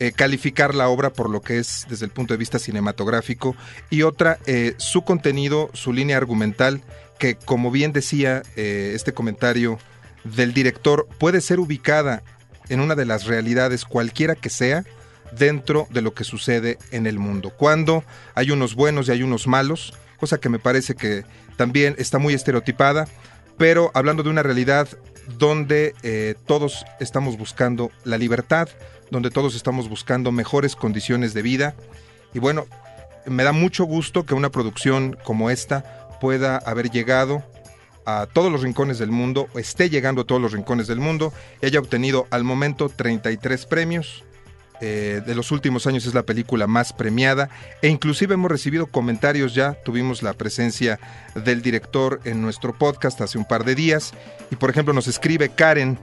eh, 0.00 0.12
calificar 0.12 0.74
la 0.74 0.88
obra 0.88 1.12
por 1.12 1.30
lo 1.30 1.40
que 1.40 1.58
es 1.58 1.86
desde 1.88 2.06
el 2.06 2.10
punto 2.10 2.34
de 2.34 2.38
vista 2.38 2.58
cinematográfico 2.58 3.54
y 3.90 4.02
otra 4.02 4.38
eh, 4.46 4.74
su 4.78 5.02
contenido, 5.02 5.70
su 5.74 5.92
línea 5.92 6.16
argumental, 6.16 6.80
que 7.18 7.34
como 7.36 7.70
bien 7.70 7.92
decía 7.92 8.42
eh, 8.56 8.92
este 8.94 9.12
comentario 9.12 9.78
del 10.24 10.52
director 10.52 11.06
puede 11.18 11.40
ser 11.40 11.60
ubicada 11.60 12.22
en 12.70 12.80
una 12.80 12.94
de 12.94 13.04
las 13.04 13.26
realidades 13.26 13.84
cualquiera 13.84 14.34
que 14.34 14.48
sea 14.48 14.84
dentro 15.32 15.86
de 15.90 16.02
lo 16.02 16.14
que 16.14 16.24
sucede 16.24 16.78
en 16.90 17.06
el 17.06 17.18
mundo. 17.18 17.50
Cuando 17.50 18.04
hay 18.34 18.50
unos 18.50 18.74
buenos 18.74 19.08
y 19.08 19.12
hay 19.12 19.22
unos 19.22 19.46
malos, 19.46 19.92
cosa 20.18 20.38
que 20.38 20.48
me 20.48 20.58
parece 20.58 20.94
que 20.94 21.24
también 21.56 21.94
está 21.98 22.18
muy 22.18 22.34
estereotipada, 22.34 23.06
pero 23.58 23.90
hablando 23.94 24.22
de 24.22 24.30
una 24.30 24.42
realidad 24.42 24.88
donde 25.38 25.94
eh, 26.02 26.34
todos 26.46 26.84
estamos 26.98 27.36
buscando 27.38 27.90
la 28.04 28.18
libertad, 28.18 28.68
donde 29.10 29.30
todos 29.30 29.54
estamos 29.54 29.88
buscando 29.88 30.32
mejores 30.32 30.76
condiciones 30.76 31.34
de 31.34 31.42
vida. 31.42 31.74
Y 32.32 32.38
bueno, 32.38 32.66
me 33.26 33.44
da 33.44 33.52
mucho 33.52 33.84
gusto 33.84 34.24
que 34.24 34.34
una 34.34 34.50
producción 34.50 35.16
como 35.24 35.50
esta 35.50 36.08
pueda 36.20 36.58
haber 36.58 36.90
llegado 36.90 37.42
a 38.06 38.26
todos 38.32 38.50
los 38.50 38.62
rincones 38.62 38.98
del 38.98 39.10
mundo, 39.10 39.48
esté 39.54 39.90
llegando 39.90 40.22
a 40.22 40.24
todos 40.24 40.40
los 40.40 40.52
rincones 40.52 40.86
del 40.86 40.98
mundo 40.98 41.32
y 41.60 41.66
haya 41.66 41.80
obtenido 41.80 42.26
al 42.30 42.44
momento 42.44 42.88
33 42.88 43.66
premios 43.66 44.24
eh, 44.80 45.22
de 45.26 45.34
los 45.34 45.50
últimos 45.50 45.86
años 45.86 46.06
es 46.06 46.14
la 46.14 46.22
película 46.22 46.66
más 46.66 46.92
premiada 46.92 47.50
e 47.82 47.88
inclusive 47.88 48.34
hemos 48.34 48.50
recibido 48.50 48.86
comentarios 48.86 49.54
ya, 49.54 49.74
tuvimos 49.84 50.22
la 50.22 50.32
presencia 50.32 50.98
del 51.34 51.62
director 51.62 52.20
en 52.24 52.40
nuestro 52.42 52.72
podcast 52.72 53.20
hace 53.20 53.38
un 53.38 53.44
par 53.44 53.64
de 53.64 53.74
días 53.74 54.12
y 54.50 54.56
por 54.56 54.70
ejemplo 54.70 54.94
nos 54.94 55.08
escribe 55.08 55.50
Karen, 55.50 55.98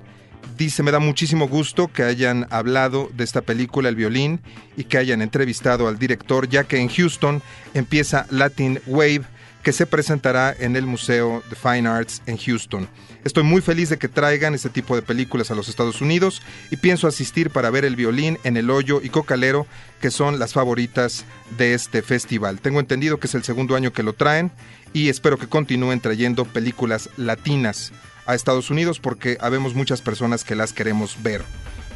dice 0.58 0.84
me 0.84 0.92
da 0.92 1.00
muchísimo 1.00 1.48
gusto 1.48 1.88
que 1.88 2.04
hayan 2.04 2.48
hablado 2.50 3.10
de 3.14 3.24
esta 3.24 3.42
película 3.42 3.90
El 3.90 3.96
violín 3.96 4.42
y 4.76 4.84
que 4.84 4.98
hayan 4.98 5.22
entrevistado 5.22 5.88
al 5.88 5.98
director 5.98 6.48
ya 6.48 6.64
que 6.64 6.78
en 6.78 6.90
Houston 6.90 7.42
empieza 7.74 8.28
Latin 8.30 8.80
Wave 8.86 9.24
que 9.68 9.74
se 9.74 9.86
presentará 9.86 10.56
en 10.58 10.78
el 10.78 10.86
Museo 10.86 11.44
de 11.50 11.58
Fine 11.58 11.90
Arts 11.90 12.22
en 12.26 12.38
Houston. 12.38 12.88
Estoy 13.26 13.44
muy 13.44 13.60
feliz 13.60 13.90
de 13.90 13.98
que 13.98 14.08
traigan 14.08 14.56
este 14.56 14.70
tipo 14.70 14.96
de 14.96 15.02
películas 15.02 15.52
a 15.52 15.56
los 15.56 15.68
Estados 15.68 16.00
Unidos 16.00 16.42
y 16.72 16.78
pienso 16.78 17.06
asistir 17.06 17.50
para 17.50 17.70
ver 17.70 17.84
el 17.84 17.98
violín 17.98 18.40
en 18.46 18.56
el 18.56 18.70
hoyo 18.70 19.02
y 19.04 19.10
cocalero, 19.10 19.68
que 20.00 20.10
son 20.10 20.40
las 20.40 20.54
favoritas 20.54 21.26
de 21.58 21.74
este 21.74 22.02
festival. 22.02 22.62
Tengo 22.62 22.80
entendido 22.80 23.20
que 23.20 23.28
es 23.28 23.36
el 23.36 23.44
segundo 23.44 23.76
año 23.76 23.92
que 23.92 24.04
lo 24.04 24.14
traen 24.14 24.52
y 24.94 25.10
espero 25.10 25.38
que 25.38 25.50
continúen 25.50 26.00
trayendo 26.00 26.46
películas 26.46 27.10
latinas 27.18 27.92
a 28.26 28.36
Estados 28.36 28.70
Unidos 28.70 29.02
porque 29.02 29.38
habemos 29.42 29.76
muchas 29.76 30.02
personas 30.02 30.46
que 30.46 30.56
las 30.56 30.72
queremos 30.72 31.22
ver. 31.24 31.42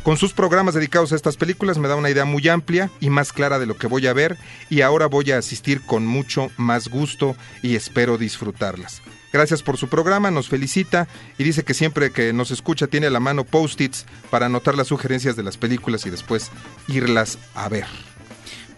Con 0.03 0.17
sus 0.17 0.33
programas 0.33 0.73
dedicados 0.73 1.11
a 1.11 1.15
estas 1.15 1.37
películas 1.37 1.77
me 1.77 1.87
da 1.87 1.95
una 1.95 2.09
idea 2.09 2.25
muy 2.25 2.47
amplia 2.49 2.89
y 2.99 3.11
más 3.11 3.31
clara 3.31 3.59
de 3.59 3.67
lo 3.67 3.77
que 3.77 3.85
voy 3.85 4.07
a 4.07 4.13
ver 4.13 4.35
y 4.67 4.81
ahora 4.81 5.05
voy 5.05 5.31
a 5.31 5.37
asistir 5.37 5.81
con 5.81 6.07
mucho 6.07 6.49
más 6.57 6.87
gusto 6.87 7.35
y 7.61 7.75
espero 7.75 8.17
disfrutarlas. 8.17 9.03
Gracias 9.31 9.61
por 9.61 9.77
su 9.77 9.89
programa, 9.89 10.31
nos 10.31 10.49
felicita 10.49 11.07
y 11.37 11.43
dice 11.43 11.63
que 11.63 11.75
siempre 11.75 12.11
que 12.11 12.33
nos 12.33 12.49
escucha 12.49 12.87
tiene 12.87 13.07
a 13.07 13.11
la 13.11 13.19
mano 13.19 13.43
post-its 13.43 14.07
para 14.31 14.47
anotar 14.47 14.75
las 14.75 14.87
sugerencias 14.87 15.35
de 15.35 15.43
las 15.43 15.57
películas 15.57 16.03
y 16.07 16.09
después 16.09 16.51
irlas 16.87 17.37
a 17.53 17.69
ver. 17.69 17.85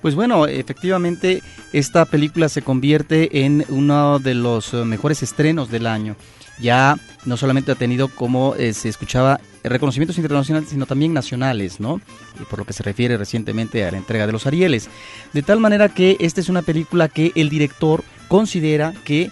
Pues 0.02 0.16
bueno, 0.16 0.46
efectivamente 0.48 1.42
esta 1.72 2.04
película 2.04 2.50
se 2.50 2.62
convierte 2.62 3.46
en 3.46 3.66
uno 3.70 4.20
de 4.20 4.34
los 4.34 4.74
eh, 4.74 4.84
mejores 4.84 5.24
estrenos 5.24 5.72
del 5.72 5.88
año 5.88 6.18
ya 6.60 6.98
no 7.26 7.38
solamente 7.38 7.72
ha 7.72 7.76
tenido, 7.76 8.08
como 8.08 8.56
eh, 8.56 8.74
se 8.74 8.90
escuchaba, 8.90 9.40
reconocimientos 9.64 10.18
internacionales, 10.18 10.70
sino 10.70 10.86
también 10.86 11.14
nacionales, 11.14 11.80
¿no? 11.80 12.02
Por 12.50 12.60
lo 12.60 12.66
que 12.66 12.74
se 12.74 12.84
refiere 12.84 13.18
recientemente 13.18 13.86
a 13.86 13.92
la 13.92 13.98
entrega 13.98 14.26
de 14.28 14.34
los 14.34 14.46
Arieles. 14.46 14.90
De 15.32 15.42
tal 15.42 15.60
manera 15.60 15.90
que 15.90 16.18
esta 16.20 16.42
es 16.42 16.50
una 16.50 16.62
película 16.62 17.08
que 17.08 17.32
el 17.36 17.50
director 17.50 18.04
considera 18.28 18.94
que 19.06 19.32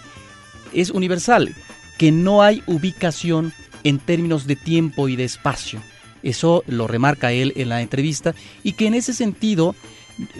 es 0.72 0.90
universal, 0.90 1.54
que 1.98 2.12
no 2.12 2.42
hay 2.42 2.62
ubicación 2.66 3.52
en 3.84 3.98
términos 3.98 4.46
de 4.46 4.56
tiempo 4.56 5.08
y 5.08 5.16
de 5.16 5.24
espacio. 5.24 5.80
Eso 6.22 6.62
lo 6.66 6.86
remarca 6.86 7.32
él 7.32 7.52
en 7.56 7.68
la 7.68 7.82
entrevista 7.82 8.34
y 8.62 8.72
que 8.72 8.86
en 8.86 8.94
ese 8.94 9.12
sentido 9.12 9.74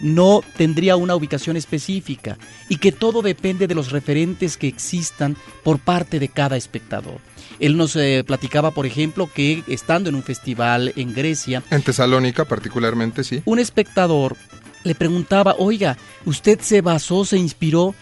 no 0.00 0.42
tendría 0.56 0.96
una 0.96 1.14
ubicación 1.14 1.56
específica 1.56 2.38
y 2.68 2.76
que 2.76 2.92
todo 2.92 3.22
depende 3.22 3.66
de 3.66 3.74
los 3.74 3.90
referentes 3.90 4.56
que 4.56 4.68
existan 4.68 5.36
por 5.62 5.78
parte 5.78 6.18
de 6.18 6.28
cada 6.28 6.56
espectador. 6.56 7.18
Él 7.58 7.76
nos 7.76 7.94
eh, 7.96 8.24
platicaba, 8.26 8.70
por 8.72 8.86
ejemplo, 8.86 9.28
que 9.32 9.62
estando 9.66 10.08
en 10.08 10.14
un 10.14 10.22
festival 10.22 10.92
en 10.96 11.14
Grecia... 11.14 11.62
En 11.70 11.82
Tesalónica 11.82 12.44
particularmente, 12.44 13.24
sí. 13.24 13.42
Un 13.44 13.58
espectador 13.58 14.36
le 14.84 14.94
preguntaba, 14.94 15.54
oiga, 15.58 15.96
¿usted 16.24 16.60
se 16.60 16.80
basó, 16.80 17.24
se 17.24 17.38
inspiró 17.38 17.94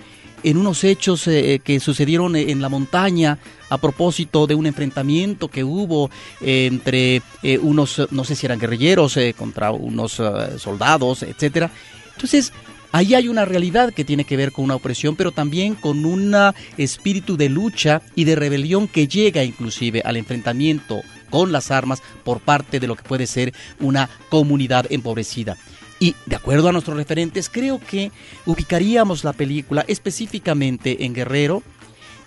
en 0.43 0.57
unos 0.57 0.85
hechos 0.85 1.27
eh, 1.27 1.61
que 1.63 1.81
sucedieron 1.81 2.37
en 2.37 2.61
la 2.61 2.69
montaña 2.69 3.39
a 3.69 3.79
propósito 3.79 4.47
de 4.47 4.55
un 4.55 4.67
enfrentamiento 4.67 5.49
que 5.49 5.65
hubo 5.65 6.11
eh, 6.41 6.67
entre 6.67 7.23
eh, 7.43 7.59
unos, 7.59 8.07
no 8.11 8.25
sé 8.25 8.35
si 8.35 8.47
eran 8.47 8.59
guerrilleros, 8.59 9.19
contra 9.37 9.71
unos 9.71 10.21
soldados, 10.59 11.23
etcétera. 11.23 11.71
Entonces, 12.15 12.53
ahí 12.93 13.15
hay 13.15 13.29
una 13.29 13.45
realidad 13.45 13.93
que 13.93 14.05
tiene 14.05 14.25
que 14.25 14.37
ver 14.37 14.53
con 14.53 14.65
una 14.65 14.77
opresión, 14.77 15.17
pero 15.17 15.33
también 15.33 15.75
con 15.75 16.05
un 16.05 16.35
espíritu 16.77 17.37
de 17.37 17.49
lucha 17.49 18.03
y 18.15 18.25
de 18.25 18.37
rebelión 18.37 18.89
que 18.89 19.09
llega 19.09 19.45
inclusive 19.45 20.03
al 20.05 20.17
enfrentamiento 20.17 21.03
con 21.31 21.53
las 21.53 21.71
armas 21.71 22.03
por 22.25 22.41
parte 22.41 22.81
de 22.81 22.89
lo 22.89 22.97
que 22.97 23.05
puede 23.05 23.27
ser 23.27 23.55
una 23.79 24.11
comunidad 24.29 24.87
empobrecida. 24.91 25.57
Y 26.01 26.17
de 26.25 26.37
acuerdo 26.37 26.69
a 26.69 26.73
nuestros 26.73 26.97
referentes, 26.97 27.51
creo 27.51 27.79
que 27.79 28.11
ubicaríamos 28.47 29.23
la 29.23 29.35
película 29.35 29.85
específicamente 29.87 31.05
en 31.05 31.15
Guerrero, 31.15 31.63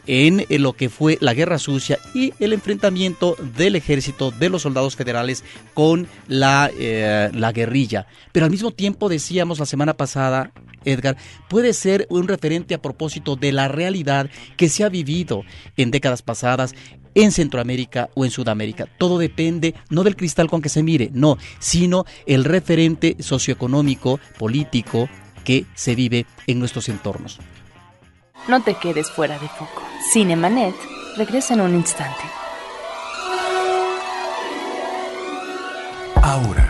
en 0.06 0.46
lo 0.62 0.74
que 0.74 0.90
fue 0.90 1.18
la 1.22 1.34
guerra 1.34 1.58
sucia 1.58 1.98
y 2.14 2.34
el 2.40 2.54
enfrentamiento 2.54 3.36
del 3.58 3.76
ejército 3.76 4.32
de 4.32 4.50
los 4.50 4.62
soldados 4.62 4.96
federales 4.96 5.44
con 5.74 6.08
la, 6.28 6.70
eh, 6.78 7.32
la 7.34 7.52
guerrilla. 7.52 8.06
Pero 8.32 8.46
al 8.46 8.52
mismo 8.52 8.72
tiempo 8.72 9.10
decíamos 9.10 9.60
la 9.60 9.66
semana 9.66 9.96
pasada, 9.96 10.52
Edgar, 10.86 11.18
puede 11.50 11.74
ser 11.74 12.06
un 12.10 12.28
referente 12.28 12.76
a 12.76 12.82
propósito 12.82 13.36
de 13.36 13.54
la 13.54 13.70
realidad 13.70 14.30
que 14.58 14.70
se 14.70 14.84
ha 14.84 14.90
vivido 14.90 15.44
en 15.78 15.90
décadas 15.90 16.22
pasadas 16.22 16.76
en 17.16 17.32
Centroamérica 17.32 18.10
o 18.16 18.26
en 18.26 18.32
Sudamérica. 18.32 18.88
Todo 18.98 19.18
depende 19.18 19.76
no 19.90 20.04
del 20.04 20.16
cristal 20.16 20.50
con 20.50 20.62
que 20.62 20.70
se 20.70 20.84
mire, 20.84 21.10
no, 21.14 21.38
sino 21.60 22.06
el 22.26 22.44
referente 22.44 23.18
socioeconómico, 23.20 24.20
político 24.38 25.10
que 25.44 25.66
se 25.76 25.96
vive 25.96 26.26
en 26.48 26.60
nuestros 26.60 26.90
entornos. 26.90 27.40
No 28.48 28.62
te 28.62 28.76
quedes 28.76 29.10
fuera 29.10 29.40
de 29.40 29.48
foco. 29.48 29.84
Cinemanet 30.12 30.76
regresa 31.18 31.54
en 31.54 31.62
un 31.62 31.76
instante. 31.76 32.24
Ahora, 36.22 36.70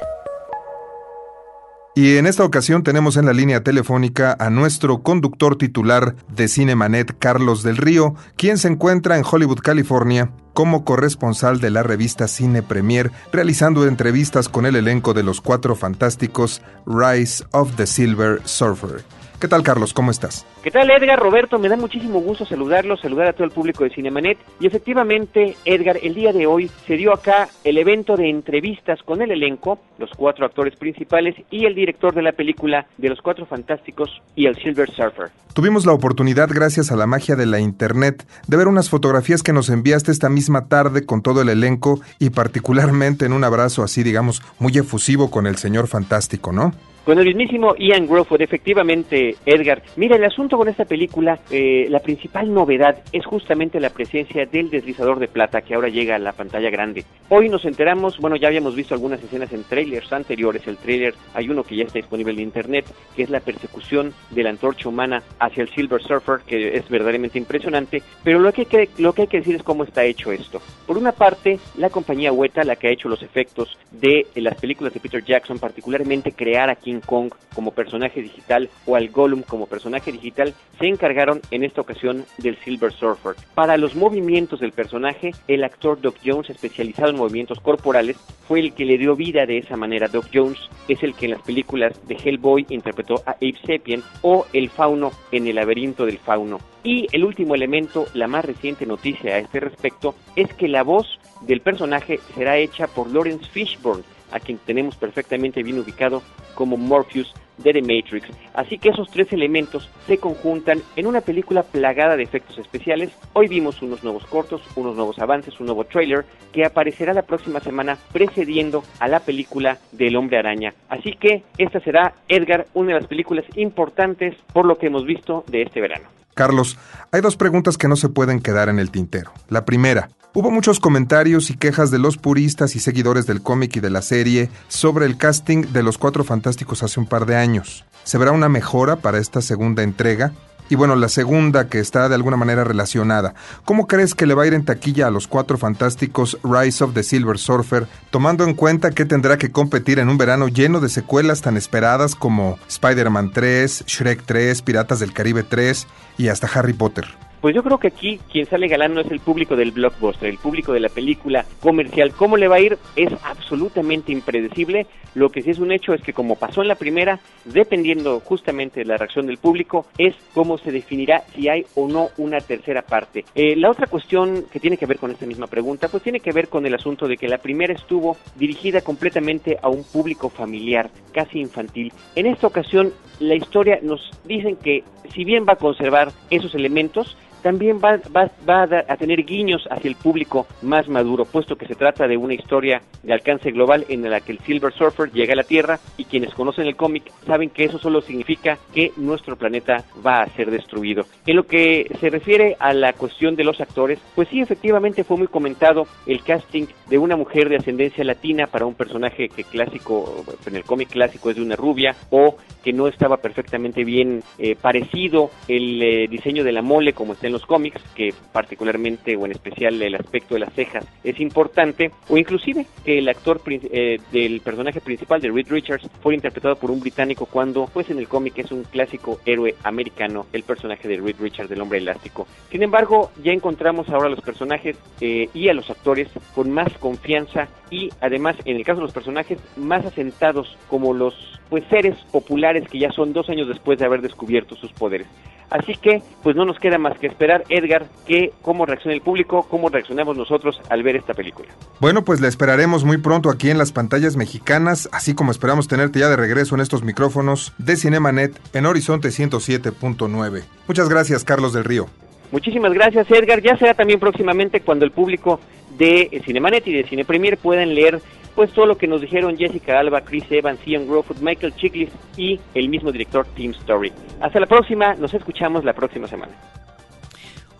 Y 1.93 2.15
en 2.15 2.25
esta 2.25 2.45
ocasión 2.45 2.83
tenemos 2.83 3.17
en 3.17 3.25
la 3.25 3.33
línea 3.33 3.63
telefónica 3.63 4.37
a 4.39 4.49
nuestro 4.49 5.03
conductor 5.03 5.57
titular 5.57 6.15
de 6.33 6.47
Cinemanet, 6.47 7.17
Carlos 7.19 7.63
del 7.63 7.75
Río, 7.75 8.15
quien 8.37 8.57
se 8.57 8.69
encuentra 8.69 9.17
en 9.17 9.25
Hollywood, 9.29 9.59
California, 9.59 10.31
como 10.53 10.85
corresponsal 10.85 11.59
de 11.59 11.69
la 11.69 11.83
revista 11.83 12.29
Cine 12.29 12.63
Premier, 12.63 13.11
realizando 13.33 13.85
entrevistas 13.85 14.47
con 14.47 14.65
el 14.65 14.77
elenco 14.77 15.13
de 15.13 15.23
los 15.23 15.41
cuatro 15.41 15.75
fantásticos 15.75 16.61
Rise 16.85 17.43
of 17.51 17.75
the 17.75 17.85
Silver 17.85 18.41
Surfer. 18.45 19.03
¿Qué 19.41 19.47
tal, 19.47 19.63
Carlos? 19.63 19.91
¿Cómo 19.91 20.11
estás? 20.11 20.45
¿Qué 20.61 20.69
tal, 20.69 20.91
Edgar? 20.91 21.17
Roberto, 21.17 21.57
me 21.57 21.67
da 21.67 21.75
muchísimo 21.75 22.21
gusto 22.21 22.45
saludarlos, 22.45 23.01
saludar 23.01 23.25
a 23.29 23.33
todo 23.33 23.45
el 23.45 23.49
público 23.49 23.83
de 23.83 23.89
Cinemanet. 23.89 24.37
Y 24.59 24.67
efectivamente, 24.67 25.57
Edgar, 25.65 25.97
el 26.03 26.13
día 26.13 26.31
de 26.31 26.45
hoy 26.45 26.69
se 26.85 26.95
dio 26.95 27.11
acá 27.11 27.49
el 27.63 27.79
evento 27.79 28.15
de 28.15 28.29
entrevistas 28.29 28.99
con 29.01 29.19
el 29.23 29.31
elenco, 29.31 29.79
los 29.97 30.11
cuatro 30.15 30.45
actores 30.45 30.75
principales 30.75 31.33
y 31.49 31.65
el 31.65 31.73
director 31.73 32.13
de 32.13 32.21
la 32.21 32.33
película 32.33 32.85
de 32.99 33.09
Los 33.09 33.19
Cuatro 33.23 33.47
Fantásticos 33.47 34.21
y 34.35 34.45
el 34.45 34.55
Silver 34.61 34.91
Surfer. 34.91 35.31
Tuvimos 35.55 35.87
la 35.87 35.93
oportunidad, 35.93 36.47
gracias 36.53 36.91
a 36.91 36.95
la 36.95 37.07
magia 37.07 37.35
de 37.35 37.47
la 37.47 37.59
Internet, 37.59 38.27
de 38.45 38.57
ver 38.57 38.67
unas 38.67 38.91
fotografías 38.91 39.41
que 39.41 39.53
nos 39.53 39.69
enviaste 39.69 40.11
esta 40.11 40.29
misma 40.29 40.67
tarde 40.67 41.07
con 41.07 41.23
todo 41.23 41.41
el 41.41 41.49
elenco 41.49 41.99
y 42.19 42.29
particularmente 42.29 43.25
en 43.25 43.33
un 43.33 43.43
abrazo 43.43 43.81
así, 43.81 44.03
digamos, 44.03 44.43
muy 44.59 44.77
efusivo 44.77 45.31
con 45.31 45.47
el 45.47 45.55
señor 45.55 45.87
fantástico, 45.87 46.51
¿no? 46.51 46.73
Con 47.03 47.17
el 47.17 47.25
mismísimo 47.25 47.73
Ian 47.77 48.05
Groford, 48.05 48.43
efectivamente, 48.43 49.35
Edgar. 49.43 49.81
Mira, 49.95 50.17
el 50.17 50.23
asunto 50.23 50.55
con 50.55 50.67
esta 50.67 50.85
película, 50.85 51.39
eh, 51.49 51.87
la 51.89 51.97
principal 51.97 52.53
novedad 52.53 53.01
es 53.11 53.25
justamente 53.25 53.79
la 53.79 53.89
presencia 53.89 54.45
del 54.45 54.69
deslizador 54.69 55.17
de 55.17 55.27
plata 55.27 55.61
que 55.61 55.73
ahora 55.73 55.87
llega 55.87 56.15
a 56.15 56.19
la 56.19 56.31
pantalla 56.31 56.69
grande. 56.69 57.03
Hoy 57.29 57.49
nos 57.49 57.65
enteramos, 57.65 58.19
bueno, 58.19 58.35
ya 58.35 58.49
habíamos 58.49 58.75
visto 58.75 58.93
algunas 58.93 59.21
escenas 59.23 59.51
en 59.51 59.63
trailers 59.63 60.13
anteriores. 60.13 60.67
El 60.67 60.77
trailer, 60.77 61.15
hay 61.33 61.49
uno 61.49 61.63
que 61.63 61.75
ya 61.75 61.85
está 61.85 61.97
disponible 61.97 62.33
en 62.33 62.41
internet, 62.41 62.85
que 63.15 63.23
es 63.23 63.31
la 63.31 63.39
persecución 63.39 64.13
de 64.29 64.43
la 64.43 64.51
antorcha 64.51 64.87
humana 64.87 65.23
hacia 65.39 65.63
el 65.63 65.69
Silver 65.69 66.03
Surfer, 66.03 66.41
que 66.45 66.77
es 66.77 66.87
verdaderamente 66.87 67.39
impresionante. 67.39 68.03
Pero 68.23 68.37
lo 68.37 68.53
que, 68.53 68.89
lo 68.99 69.13
que 69.13 69.23
hay 69.23 69.27
que 69.27 69.37
decir 69.37 69.55
es 69.55 69.63
cómo 69.63 69.85
está 69.85 70.03
hecho 70.03 70.31
esto. 70.31 70.61
Por 70.85 70.99
una 70.99 71.13
parte, 71.13 71.59
la 71.77 71.89
compañía 71.89 72.31
Weta, 72.31 72.63
la 72.63 72.75
que 72.75 72.89
ha 72.89 72.91
hecho 72.91 73.09
los 73.09 73.23
efectos 73.23 73.75
de 73.89 74.27
las 74.35 74.53
películas 74.61 74.93
de 74.93 74.99
Peter 74.99 75.23
Jackson, 75.23 75.57
particularmente 75.57 76.33
crear 76.33 76.69
aquí 76.69 76.90
King 76.91 77.01
Kong 77.05 77.31
como 77.55 77.71
personaje 77.71 78.21
digital 78.21 78.69
o 78.85 78.95
al 78.95 79.09
Gollum 79.09 79.43
como 79.43 79.67
personaje 79.67 80.11
digital, 80.11 80.53
se 80.79 80.87
encargaron 80.87 81.41
en 81.51 81.63
esta 81.63 81.81
ocasión 81.81 82.25
del 82.37 82.57
Silver 82.57 82.91
Surfer. 82.91 83.35
Para 83.55 83.77
los 83.77 83.95
movimientos 83.95 84.59
del 84.59 84.71
personaje, 84.71 85.31
el 85.47 85.63
actor 85.63 85.99
Doc 86.01 86.15
Jones, 86.23 86.49
especializado 86.49 87.09
en 87.09 87.17
movimientos 87.17 87.59
corporales, 87.59 88.17
fue 88.47 88.59
el 88.59 88.73
que 88.73 88.85
le 88.85 88.97
dio 88.97 89.15
vida 89.15 89.45
de 89.45 89.57
esa 89.57 89.77
manera. 89.77 90.07
Doc 90.07 90.27
Jones 90.33 90.59
es 90.87 91.03
el 91.03 91.13
que 91.13 91.25
en 91.25 91.31
las 91.31 91.41
películas 91.41 91.93
de 92.07 92.15
Hellboy 92.15 92.65
interpretó 92.69 93.21
a 93.25 93.31
Ape 93.31 93.55
Sapien 93.65 94.03
o 94.21 94.45
el 94.53 94.69
fauno 94.69 95.11
en 95.31 95.47
el 95.47 95.55
laberinto 95.55 96.05
del 96.05 96.17
fauno. 96.17 96.59
Y 96.83 97.07
el 97.11 97.23
último 97.23 97.53
elemento, 97.53 98.05
la 98.13 98.27
más 98.27 98.43
reciente 98.43 98.85
noticia 98.85 99.35
a 99.35 99.37
este 99.37 99.59
respecto, 99.59 100.15
es 100.35 100.51
que 100.55 100.67
la 100.67 100.83
voz 100.83 101.19
del 101.41 101.61
personaje 101.61 102.19
será 102.35 102.57
hecha 102.57 102.87
por 102.87 103.11
Lawrence 103.11 103.49
Fishburne, 103.51 104.03
a 104.31 104.39
quien 104.39 104.57
tenemos 104.59 104.95
perfectamente 104.95 105.63
bien 105.63 105.79
ubicado 105.79 106.21
como 106.55 106.77
Morpheus 106.77 107.33
de 107.57 107.73
The 107.73 107.81
Matrix. 107.81 108.29
Así 108.53 108.77
que 108.77 108.89
esos 108.89 109.09
tres 109.09 109.31
elementos 109.33 109.89
se 110.07 110.17
conjuntan 110.17 110.81
en 110.95 111.07
una 111.07 111.21
película 111.21 111.63
plagada 111.63 112.15
de 112.15 112.23
efectos 112.23 112.57
especiales. 112.57 113.11
Hoy 113.33 113.47
vimos 113.47 113.81
unos 113.81 114.03
nuevos 114.03 114.25
cortos, 114.25 114.61
unos 114.75 114.95
nuevos 114.95 115.19
avances, 115.19 115.59
un 115.59 115.67
nuevo 115.67 115.83
trailer 115.83 116.25
que 116.51 116.65
aparecerá 116.65 117.13
la 117.13 117.23
próxima 117.23 117.59
semana 117.59 117.97
precediendo 118.11 118.83
a 118.99 119.07
la 119.07 119.19
película 119.19 119.77
del 119.91 120.15
Hombre 120.15 120.37
Araña. 120.37 120.73
Así 120.89 121.13
que 121.13 121.43
esta 121.57 121.79
será, 121.79 122.15
Edgar, 122.27 122.67
una 122.73 122.93
de 122.93 122.99
las 122.99 123.07
películas 123.07 123.45
importantes 123.55 124.35
por 124.53 124.65
lo 124.65 124.77
que 124.77 124.87
hemos 124.87 125.05
visto 125.05 125.43
de 125.47 125.61
este 125.63 125.81
verano. 125.81 126.20
Carlos, 126.33 126.77
hay 127.11 127.21
dos 127.21 127.35
preguntas 127.35 127.77
que 127.77 127.87
no 127.87 127.95
se 127.95 128.09
pueden 128.09 128.39
quedar 128.39 128.69
en 128.69 128.79
el 128.79 128.91
tintero. 128.91 129.31
La 129.49 129.65
primera, 129.65 130.09
hubo 130.33 130.51
muchos 130.51 130.79
comentarios 130.79 131.49
y 131.49 131.57
quejas 131.57 131.91
de 131.91 131.99
los 131.99 132.17
puristas 132.17 132.75
y 132.75 132.79
seguidores 132.79 133.27
del 133.27 133.41
cómic 133.41 133.75
y 133.75 133.79
de 133.79 133.89
la 133.89 134.01
serie 134.01 134.49
sobre 134.67 135.05
el 135.05 135.17
casting 135.17 135.73
de 135.73 135.83
los 135.83 135.97
Cuatro 135.97 136.23
Fantásticos 136.23 136.83
hace 136.83 136.99
un 136.99 137.07
par 137.07 137.25
de 137.25 137.35
años. 137.35 137.85
¿Se 138.03 138.17
verá 138.17 138.31
una 138.31 138.49
mejora 138.49 138.95
para 138.95 139.19
esta 139.19 139.41
segunda 139.41 139.83
entrega? 139.83 140.33
Y 140.71 140.75
bueno, 140.75 140.95
la 140.95 141.09
segunda 141.09 141.67
que 141.67 141.79
está 141.79 142.07
de 142.07 142.15
alguna 142.15 142.37
manera 142.37 142.63
relacionada. 142.63 143.33
¿Cómo 143.65 143.87
crees 143.87 144.15
que 144.15 144.25
le 144.25 144.35
va 144.35 144.43
a 144.43 144.47
ir 144.47 144.53
en 144.53 144.63
taquilla 144.63 145.07
a 145.07 145.11
los 145.11 145.27
cuatro 145.27 145.57
fantásticos 145.57 146.37
Rise 146.45 146.81
of 146.85 146.93
the 146.93 147.03
Silver 147.03 147.37
Surfer, 147.37 147.87
tomando 148.09 148.45
en 148.45 148.53
cuenta 148.53 148.91
que 148.91 149.03
tendrá 149.03 149.37
que 149.37 149.51
competir 149.51 149.99
en 149.99 150.07
un 150.07 150.17
verano 150.17 150.47
lleno 150.47 150.79
de 150.79 150.87
secuelas 150.87 151.41
tan 151.41 151.57
esperadas 151.57 152.15
como 152.15 152.57
Spider-Man 152.69 153.33
3, 153.33 153.83
Shrek 153.85 154.23
3, 154.25 154.61
Piratas 154.61 155.01
del 155.01 155.11
Caribe 155.11 155.43
3 155.43 155.87
y 156.17 156.29
hasta 156.29 156.47
Harry 156.47 156.71
Potter? 156.71 157.30
Pues 157.41 157.55
yo 157.55 157.63
creo 157.63 157.79
que 157.79 157.87
aquí 157.87 158.19
quien 158.31 158.45
sale 158.45 158.67
galán 158.67 158.95
es 158.99 159.09
el 159.09 159.19
público 159.19 159.55
del 159.55 159.71
blockbuster, 159.71 160.29
el 160.29 160.37
público 160.37 160.73
de 160.73 160.79
la 160.79 160.89
película 160.89 161.43
comercial. 161.59 162.13
¿Cómo 162.13 162.37
le 162.37 162.47
va 162.47 162.57
a 162.57 162.59
ir? 162.59 162.77
Es 162.95 163.11
absolutamente 163.23 164.11
impredecible. 164.11 164.85
Lo 165.15 165.29
que 165.29 165.41
sí 165.41 165.49
es 165.49 165.57
un 165.57 165.71
hecho 165.71 165.95
es 165.95 166.03
que 166.03 166.13
como 166.13 166.35
pasó 166.35 166.61
en 166.61 166.67
la 166.67 166.75
primera, 166.75 167.19
dependiendo 167.45 168.19
justamente 168.19 168.81
de 168.81 168.85
la 168.85 168.97
reacción 168.97 169.25
del 169.25 169.39
público, 169.39 169.87
es 169.97 170.13
cómo 170.35 170.59
se 170.59 170.71
definirá 170.71 171.23
si 171.33 171.49
hay 171.49 171.65
o 171.73 171.87
no 171.87 172.09
una 172.17 172.39
tercera 172.41 172.83
parte. 172.83 173.25
Eh, 173.33 173.55
la 173.55 173.71
otra 173.71 173.87
cuestión 173.87 174.45
que 174.51 174.59
tiene 174.59 174.77
que 174.77 174.85
ver 174.85 174.99
con 174.99 175.09
esta 175.09 175.25
misma 175.25 175.47
pregunta, 175.47 175.87
pues 175.87 176.03
tiene 176.03 176.19
que 176.19 176.31
ver 176.31 176.47
con 176.47 176.67
el 176.67 176.75
asunto 176.75 177.07
de 177.07 177.17
que 177.17 177.27
la 177.27 177.39
primera 177.39 177.73
estuvo 177.73 178.17
dirigida 178.35 178.81
completamente 178.81 179.57
a 179.63 179.67
un 179.67 179.83
público 179.83 180.29
familiar, 180.29 180.91
casi 181.11 181.39
infantil. 181.39 181.91
En 182.15 182.27
esta 182.27 182.45
ocasión, 182.45 182.93
la 183.19 183.33
historia 183.33 183.79
nos 183.81 184.11
dicen 184.25 184.57
que 184.57 184.83
si 185.13 185.25
bien 185.25 185.45
va 185.47 185.53
a 185.53 185.57
conservar 185.57 186.11
esos 186.29 186.55
elementos, 186.55 187.17
también 187.41 187.79
va, 187.79 187.99
a, 187.99 188.97
tener 188.97 189.23
guiños 189.23 189.67
hacia 189.69 189.89
el 189.89 189.95
público 189.95 190.47
más 190.61 190.87
maduro, 190.87 191.25
puesto 191.25 191.55
que 191.55 191.67
se 191.67 191.75
trata 191.75 192.07
de 192.07 192.17
una 192.17 192.33
historia 192.33 192.81
de 193.03 193.13
alcance 193.13 193.51
global 193.51 193.85
en 193.89 194.09
la 194.09 194.21
que 194.21 194.31
el 194.31 194.39
Silver 194.39 194.73
Surfer 194.73 195.11
llega 195.11 195.33
a 195.33 195.35
la 195.35 195.43
Tierra 195.43 195.79
y 195.97 196.05
quienes 196.05 196.33
conocen 196.33 196.67
el 196.67 196.75
cómic 196.75 197.11
saben 197.25 197.49
que 197.49 197.65
eso 197.65 197.79
solo 197.79 198.01
significa 198.01 198.57
que 198.73 198.91
nuestro 198.97 199.35
planeta 199.35 199.83
va 200.05 200.21
a 200.21 200.29
ser 200.29 200.51
destruido. 200.51 201.05
En 201.25 201.35
lo 201.35 201.43
que 201.43 201.89
se 201.99 202.09
refiere 202.09 202.55
a 202.59 202.73
la 202.73 202.93
cuestión 202.93 203.35
de 203.35 203.43
los 203.43 203.59
actores, 203.59 203.99
pues 204.15 204.27
sí, 204.29 204.41
efectivamente 204.41 205.03
fue 205.03 205.17
muy 205.17 205.27
comentado 205.27 205.87
el 206.05 206.23
casting 206.23 206.65
de 206.89 206.97
una 206.97 207.15
mujer 207.15 207.49
de 207.49 207.57
ascendencia 207.57 208.03
latina 208.03 208.47
para 208.47 208.65
un 208.65 208.75
personaje 208.75 209.29
que 209.29 209.43
clásico, 209.43 210.23
en 210.45 210.55
el 210.55 210.63
cómic 210.63 210.89
clásico 210.89 211.29
es 211.29 211.37
de 211.37 211.41
una 211.41 211.55
rubia, 211.55 211.95
o 212.09 212.35
que 212.63 212.73
no 212.73 212.87
estaba 212.87 213.17
perfectamente 213.17 213.83
bien 213.83 214.23
eh, 214.37 214.55
parecido 214.55 215.31
el 215.47 215.81
eh, 215.81 216.07
diseño 216.07 216.43
de 216.43 216.51
la 216.51 216.61
mole 216.61 216.93
como 216.93 217.13
está 217.13 217.27
en 217.27 217.30
los 217.31 217.45
cómics, 217.45 217.81
que 217.95 218.13
particularmente 218.31 219.15
o 219.15 219.25
en 219.25 219.31
especial 219.31 219.81
el 219.81 219.95
aspecto 219.95 220.35
de 220.35 220.41
las 220.41 220.53
cejas 220.53 220.85
es 221.03 221.19
importante, 221.19 221.91
o 222.09 222.17
inclusive 222.17 222.65
que 222.85 222.99
el 222.99 223.09
actor 223.09 223.41
eh, 223.47 223.99
del 224.11 224.41
personaje 224.41 224.81
principal 224.81 225.21
de 225.21 225.31
Reed 225.31 225.47
Richards 225.49 225.89
fue 226.01 226.15
interpretado 226.15 226.55
por 226.55 226.71
un 226.71 226.79
británico 226.79 227.25
cuando 227.25 227.65
pues 227.65 227.89
en 227.89 227.99
el 227.99 228.07
cómic 228.07 228.37
es 228.39 228.51
un 228.51 228.63
clásico 228.63 229.19
héroe 229.25 229.55
americano, 229.63 230.25
el 230.33 230.43
personaje 230.43 230.87
de 230.87 230.97
Reed 230.97 231.15
Richards 231.19 231.49
del 231.49 231.61
hombre 231.61 231.79
elástico. 231.79 232.27
Sin 232.49 232.63
embargo, 232.63 233.11
ya 233.23 233.31
encontramos 233.31 233.89
ahora 233.89 234.09
los 234.09 234.21
personajes 234.21 234.77
y 234.99 235.49
a 235.49 235.53
los 235.53 235.69
actores 235.69 236.09
con 236.33 236.51
más 236.51 236.71
confianza 236.77 237.47
y 237.69 237.89
además 238.01 238.35
en 238.45 238.57
el 238.57 238.63
caso 238.63 238.77
de 238.77 238.85
los 238.85 238.93
personajes 238.93 239.39
más 239.55 239.85
asentados 239.85 240.57
como 240.69 240.93
los 240.93 241.13
pues 241.49 241.63
seres 241.69 241.97
populares 242.11 242.67
que 242.69 242.79
ya 242.79 242.91
son 242.91 243.13
dos 243.13 243.29
años 243.29 243.47
después 243.47 243.77
de 243.77 243.85
haber 243.85 244.01
descubierto 244.01 244.55
sus 244.55 244.71
poderes. 244.71 245.07
Así 245.49 245.73
que, 245.75 246.01
pues 246.23 246.33
no 246.33 246.45
nos 246.45 246.57
queda 246.59 246.77
más 246.77 246.97
que 246.97 247.07
esperar, 247.07 247.20
Edgar, 247.49 247.85
que 248.07 248.31
cómo 248.41 248.65
reacciona 248.65 248.95
el 248.95 249.01
público, 249.01 249.45
cómo 249.49 249.69
reaccionamos 249.69 250.17
nosotros 250.17 250.59
al 250.69 250.83
ver 250.83 250.95
esta 250.95 251.13
película. 251.13 251.49
Bueno, 251.79 252.03
pues 252.03 252.21
la 252.21 252.27
esperaremos 252.27 252.83
muy 252.83 252.97
pronto 252.97 253.29
aquí 253.29 253.49
en 253.49 253.57
las 253.57 253.71
pantallas 253.71 254.15
mexicanas, 254.17 254.89
así 254.91 255.13
como 255.13 255.31
esperamos 255.31 255.67
tenerte 255.67 255.99
ya 255.99 256.09
de 256.09 256.15
regreso 256.15 256.55
en 256.55 256.61
estos 256.61 256.83
micrófonos 256.83 257.53
de 257.57 257.75
Cinemanet 257.75 258.39
en 258.53 258.65
Horizonte 258.65 259.09
107.9. 259.09 260.43
Muchas 260.67 260.89
gracias, 260.89 261.23
Carlos 261.23 261.53
del 261.53 261.63
Río. 261.63 261.87
Muchísimas 262.31 262.73
gracias, 262.73 263.09
Edgar. 263.11 263.41
Ya 263.41 263.57
será 263.57 263.73
también 263.73 263.99
próximamente 263.99 264.61
cuando 264.61 264.85
el 264.85 264.91
público 264.91 265.39
de 265.77 266.21
Cinemanet 266.25 266.67
y 266.67 266.73
de 266.73 266.83
Cine 266.87 267.05
Premier 267.05 267.37
puedan 267.37 267.73
leer 267.75 268.01
pues 268.35 268.51
todo 268.51 268.65
lo 268.65 268.77
que 268.77 268.87
nos 268.87 269.01
dijeron 269.01 269.37
Jessica 269.37 269.79
Alba, 269.79 270.01
Chris 270.01 270.23
Evans, 270.29 270.59
Ian 270.65 270.87
Growfoot, 270.87 271.19
Michael 271.19 271.53
Chiklis 271.55 271.89
y 272.15 272.39
el 272.53 272.69
mismo 272.69 272.91
director 272.91 273.25
Tim 273.35 273.51
Story. 273.51 273.91
Hasta 274.21 274.39
la 274.39 274.45
próxima, 274.45 274.95
nos 274.95 275.13
escuchamos 275.13 275.65
la 275.65 275.73
próxima 275.73 276.07
semana. 276.07 276.31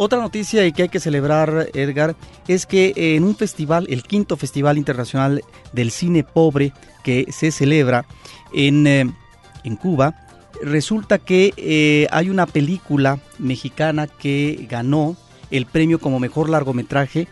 Otra 0.03 0.19
noticia 0.19 0.65
y 0.65 0.71
que 0.71 0.81
hay 0.81 0.89
que 0.89 0.99
celebrar, 0.99 1.67
Edgar, 1.75 2.15
es 2.47 2.65
que 2.65 2.91
en 2.95 3.23
un 3.23 3.35
festival, 3.35 3.85
el 3.87 4.01
quinto 4.01 4.35
Festival 4.35 4.79
Internacional 4.79 5.43
del 5.73 5.91
Cine 5.91 6.23
Pobre 6.23 6.73
que 7.03 7.27
se 7.31 7.51
celebra 7.51 8.07
en, 8.51 8.87
eh, 8.87 9.13
en 9.63 9.75
Cuba, 9.75 10.15
resulta 10.63 11.19
que 11.19 11.53
eh, 11.55 12.07
hay 12.09 12.31
una 12.31 12.47
película 12.47 13.19
mexicana 13.37 14.07
que 14.07 14.65
ganó 14.67 15.15
el 15.51 15.67
premio 15.67 15.99
como 15.99 16.19
mejor 16.19 16.49
largometraje 16.49 17.27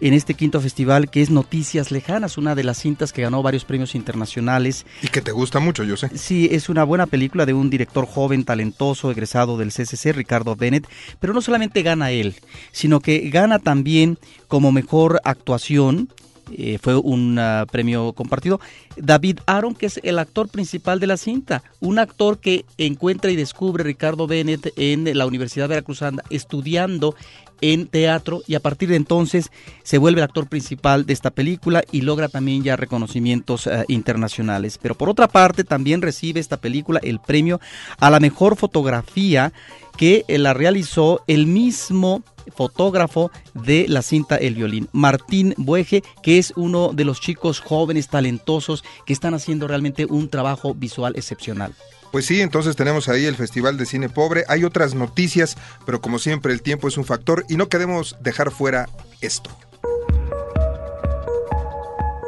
en 0.00 0.14
este 0.14 0.34
quinto 0.34 0.60
festival 0.60 1.10
que 1.10 1.22
es 1.22 1.30
Noticias 1.30 1.90
Lejanas, 1.90 2.38
una 2.38 2.54
de 2.54 2.64
las 2.64 2.78
cintas 2.78 3.12
que 3.12 3.22
ganó 3.22 3.42
varios 3.42 3.64
premios 3.64 3.94
internacionales. 3.94 4.86
Y 5.02 5.08
que 5.08 5.20
te 5.20 5.32
gusta 5.32 5.60
mucho, 5.60 5.84
yo 5.84 5.96
sé. 5.96 6.10
Sí, 6.16 6.48
es 6.50 6.68
una 6.68 6.84
buena 6.84 7.06
película 7.06 7.46
de 7.46 7.54
un 7.54 7.70
director 7.70 8.06
joven, 8.06 8.44
talentoso, 8.44 9.10
egresado 9.10 9.58
del 9.58 9.72
CCC, 9.72 10.12
Ricardo 10.12 10.56
Bennett, 10.56 10.86
pero 11.20 11.32
no 11.32 11.40
solamente 11.40 11.82
gana 11.82 12.10
él, 12.10 12.36
sino 12.72 13.00
que 13.00 13.30
gana 13.30 13.58
también 13.58 14.18
como 14.48 14.72
mejor 14.72 15.20
actuación 15.24 16.08
eh, 16.56 16.78
fue 16.80 16.96
un 16.96 17.38
ah, 17.38 17.66
premio 17.70 18.12
compartido. 18.12 18.60
David 19.00 19.40
Aaron, 19.46 19.74
que 19.74 19.86
es 19.86 20.00
el 20.02 20.18
actor 20.18 20.48
principal 20.48 21.00
de 21.00 21.06
la 21.06 21.16
cinta, 21.16 21.62
un 21.80 21.98
actor 21.98 22.38
que 22.38 22.64
encuentra 22.76 23.30
y 23.30 23.36
descubre 23.36 23.84
Ricardo 23.84 24.26
Bennett 24.26 24.72
en 24.76 25.16
la 25.16 25.26
Universidad 25.26 25.68
Veracruzana 25.68 26.22
estudiando 26.30 27.14
en 27.60 27.86
teatro 27.86 28.42
y 28.46 28.54
a 28.54 28.60
partir 28.60 28.88
de 28.88 28.96
entonces 28.96 29.50
se 29.82 29.98
vuelve 29.98 30.20
el 30.20 30.24
actor 30.24 30.46
principal 30.46 31.06
de 31.06 31.12
esta 31.12 31.30
película 31.30 31.82
y 31.90 32.02
logra 32.02 32.28
también 32.28 32.62
ya 32.62 32.76
reconocimientos 32.76 33.66
eh, 33.66 33.84
internacionales. 33.88 34.78
Pero 34.80 34.94
por 34.94 35.08
otra 35.08 35.28
parte 35.28 35.64
también 35.64 36.02
recibe 36.02 36.40
esta 36.40 36.58
película 36.58 37.00
el 37.02 37.20
premio 37.20 37.60
a 37.98 38.10
la 38.10 38.20
mejor 38.20 38.56
fotografía 38.56 39.52
que 39.96 40.24
eh, 40.28 40.38
la 40.38 40.54
realizó 40.54 41.22
el 41.26 41.46
mismo 41.46 42.22
fotógrafo 42.54 43.30
de 43.52 43.86
la 43.88 44.00
cinta 44.02 44.36
El 44.36 44.54
Violín, 44.54 44.88
Martín 44.92 45.54
Bueje, 45.56 46.02
que 46.22 46.38
es 46.38 46.52
uno 46.56 46.92
de 46.94 47.04
los 47.04 47.20
chicos 47.20 47.60
jóvenes 47.60 48.08
talentosos 48.08 48.84
que 49.06 49.12
están 49.12 49.34
haciendo 49.34 49.68
realmente 49.68 50.06
un 50.06 50.28
trabajo 50.28 50.74
visual 50.74 51.14
excepcional. 51.16 51.74
Pues 52.10 52.24
sí, 52.24 52.40
entonces 52.40 52.74
tenemos 52.74 53.08
ahí 53.08 53.26
el 53.26 53.36
Festival 53.36 53.76
de 53.76 53.84
Cine 53.84 54.08
Pobre. 54.08 54.44
Hay 54.48 54.64
otras 54.64 54.94
noticias, 54.94 55.56
pero 55.84 56.00
como 56.00 56.18
siempre 56.18 56.52
el 56.52 56.62
tiempo 56.62 56.88
es 56.88 56.96
un 56.96 57.04
factor 57.04 57.44
y 57.48 57.56
no 57.56 57.68
queremos 57.68 58.16
dejar 58.20 58.50
fuera 58.50 58.88
esto. 59.20 59.50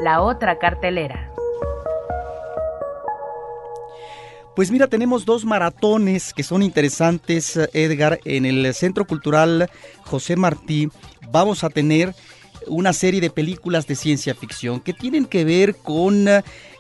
La 0.03 0.23
otra 0.23 0.59
cartelera. 0.59 1.31
Pues 4.57 4.71
mira, 4.71 4.89
tenemos 4.89 5.25
dos 5.25 5.45
maratones 5.45 6.35
que 6.35 6.43
son 6.43 6.63
interesantes, 6.63 7.59
Edgar. 7.73 8.21
En 8.25 8.45
el 8.45 8.75
Centro 8.75 9.07
Cultural 9.07 9.71
José 10.05 10.37
Martí 10.37 10.89
vamos 11.31 11.65
a 11.65 11.71
tener 11.71 12.15
una 12.67 12.93
serie 12.93 13.21
de 13.21 13.31
películas 13.31 13.87
de 13.87 13.95
ciencia 13.95 14.35
ficción 14.35 14.81
que 14.81 14.93
tienen 14.93 15.27
que 15.27 15.45
ver 15.45 15.77
con 15.77 16.27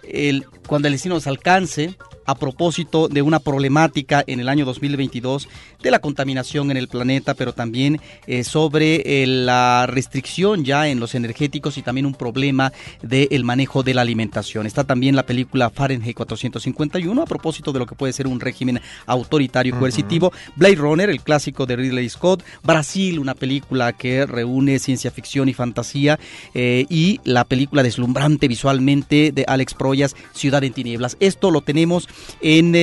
el, 0.03 0.47
cuando 0.66 0.88
el 0.88 0.95
destino 0.95 1.14
nos 1.16 1.27
alcance, 1.27 1.97
a 2.31 2.37
propósito 2.37 3.09
de 3.09 3.23
una 3.23 3.40
problemática 3.40 4.23
en 4.25 4.38
el 4.38 4.49
año 4.49 4.64
2022 4.64 5.49
de 5.83 5.90
la 5.90 5.99
contaminación 5.99 6.71
en 6.71 6.77
el 6.77 6.87
planeta, 6.87 7.35
pero 7.35 7.53
también 7.53 8.01
eh, 8.29 8.45
sobre 8.45 9.23
eh, 9.23 9.27
la 9.27 9.87
restricción 9.88 10.64
ya 10.64 10.87
en 10.87 11.01
los 11.01 11.16
energéticos 11.16 11.77
y 11.77 11.83
también 11.83 12.07
un 12.07 12.14
problema 12.14 12.73
del 13.03 13.43
manejo 13.43 13.83
de 13.83 13.95
la 13.95 14.03
alimentación. 14.03 14.66
Está 14.66 14.85
también 14.85 15.16
la 15.16 15.27
película 15.27 15.71
Fahrenheit 15.71 16.16
451 16.16 17.21
a 17.21 17.27
propósito 17.27 17.73
de 17.73 17.81
lo 17.81 17.87
que 17.87 17.97
puede 17.97 18.12
ser 18.12 18.29
un 18.29 18.38
régimen 18.38 18.81
autoritario 19.07 19.77
coercitivo. 19.77 20.33
Blade 20.55 20.77
Runner, 20.77 21.11
el 21.11 21.23
clásico 21.23 21.66
de 21.66 21.77
Ridley 21.77 22.09
Scott. 22.09 22.45
Brasil, 22.62 23.19
una 23.19 23.35
película 23.35 23.93
que 23.93 24.25
reúne 24.25 24.79
ciencia 24.79 25.11
ficción 25.11 25.49
y 25.49 25.55
fantasía. 25.55 26.19
Eh, 26.55 26.87
y 26.88 27.21
la 27.25 27.45
película 27.45 27.83
deslumbrante 27.83 28.47
visualmente 28.47 29.33
de 29.33 29.45
Alex 29.49 29.75
Proyas, 29.75 30.14
Ciudad 30.33 30.62
en 30.62 30.73
Tinieblas. 30.73 31.16
Esto 31.19 31.51
lo 31.51 31.62
tenemos 31.62 32.09
en 32.41 32.75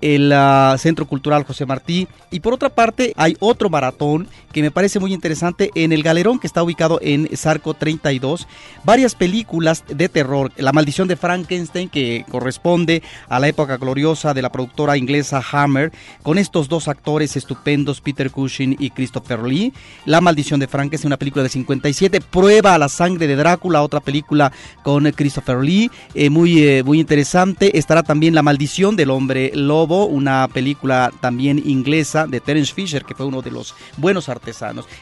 el 0.00 0.32
ah, 0.32 0.76
Centro 0.78 1.06
Cultural 1.06 1.44
José 1.44 1.66
Martí. 1.66 2.08
Y 2.30 2.40
por 2.40 2.54
otra 2.54 2.68
parte, 2.68 3.12
hay 3.16 3.36
otro 3.40 3.70
maratón 3.70 4.28
que 4.54 4.62
me 4.62 4.70
parece 4.70 5.00
muy 5.00 5.12
interesante 5.12 5.72
en 5.74 5.92
el 5.92 6.04
Galerón 6.04 6.38
que 6.38 6.46
está 6.46 6.62
ubicado 6.62 7.00
en 7.02 7.28
Zarco 7.36 7.74
32. 7.74 8.46
Varias 8.84 9.16
películas 9.16 9.82
de 9.88 10.08
terror. 10.08 10.52
La 10.56 10.72
maldición 10.72 11.08
de 11.08 11.16
Frankenstein, 11.16 11.88
que 11.88 12.24
corresponde 12.30 13.02
a 13.28 13.40
la 13.40 13.48
época 13.48 13.78
gloriosa 13.78 14.32
de 14.32 14.42
la 14.42 14.52
productora 14.52 14.96
inglesa 14.96 15.42
Hammer, 15.50 15.90
con 16.22 16.38
estos 16.38 16.68
dos 16.68 16.86
actores 16.86 17.36
estupendos, 17.36 18.00
Peter 18.00 18.30
Cushing 18.30 18.76
y 18.78 18.90
Christopher 18.90 19.42
Lee. 19.42 19.72
La 20.04 20.20
maldición 20.20 20.60
de 20.60 20.68
Frankenstein, 20.68 21.08
una 21.08 21.18
película 21.18 21.42
de 21.42 21.48
57. 21.48 22.20
Prueba 22.20 22.74
a 22.74 22.78
la 22.78 22.88
sangre 22.88 23.26
de 23.26 23.34
Drácula, 23.34 23.82
otra 23.82 23.98
película 23.98 24.52
con 24.84 25.10
Christopher 25.10 25.58
Lee, 25.58 25.90
eh, 26.14 26.30
muy, 26.30 26.62
eh, 26.62 26.84
muy 26.84 27.00
interesante. 27.00 27.76
Estará 27.76 28.04
también 28.04 28.36
La 28.36 28.42
maldición 28.42 28.94
del 28.94 29.10
hombre 29.10 29.50
lobo 29.54 30.06
una 30.06 30.46
película 30.46 31.10
también 31.20 31.60
inglesa 31.64 32.28
de 32.28 32.38
Terence 32.38 32.72
Fisher, 32.72 33.04
que 33.04 33.16
fue 33.16 33.26
uno 33.26 33.42
de 33.42 33.50
los 33.50 33.74
buenos 33.96 34.28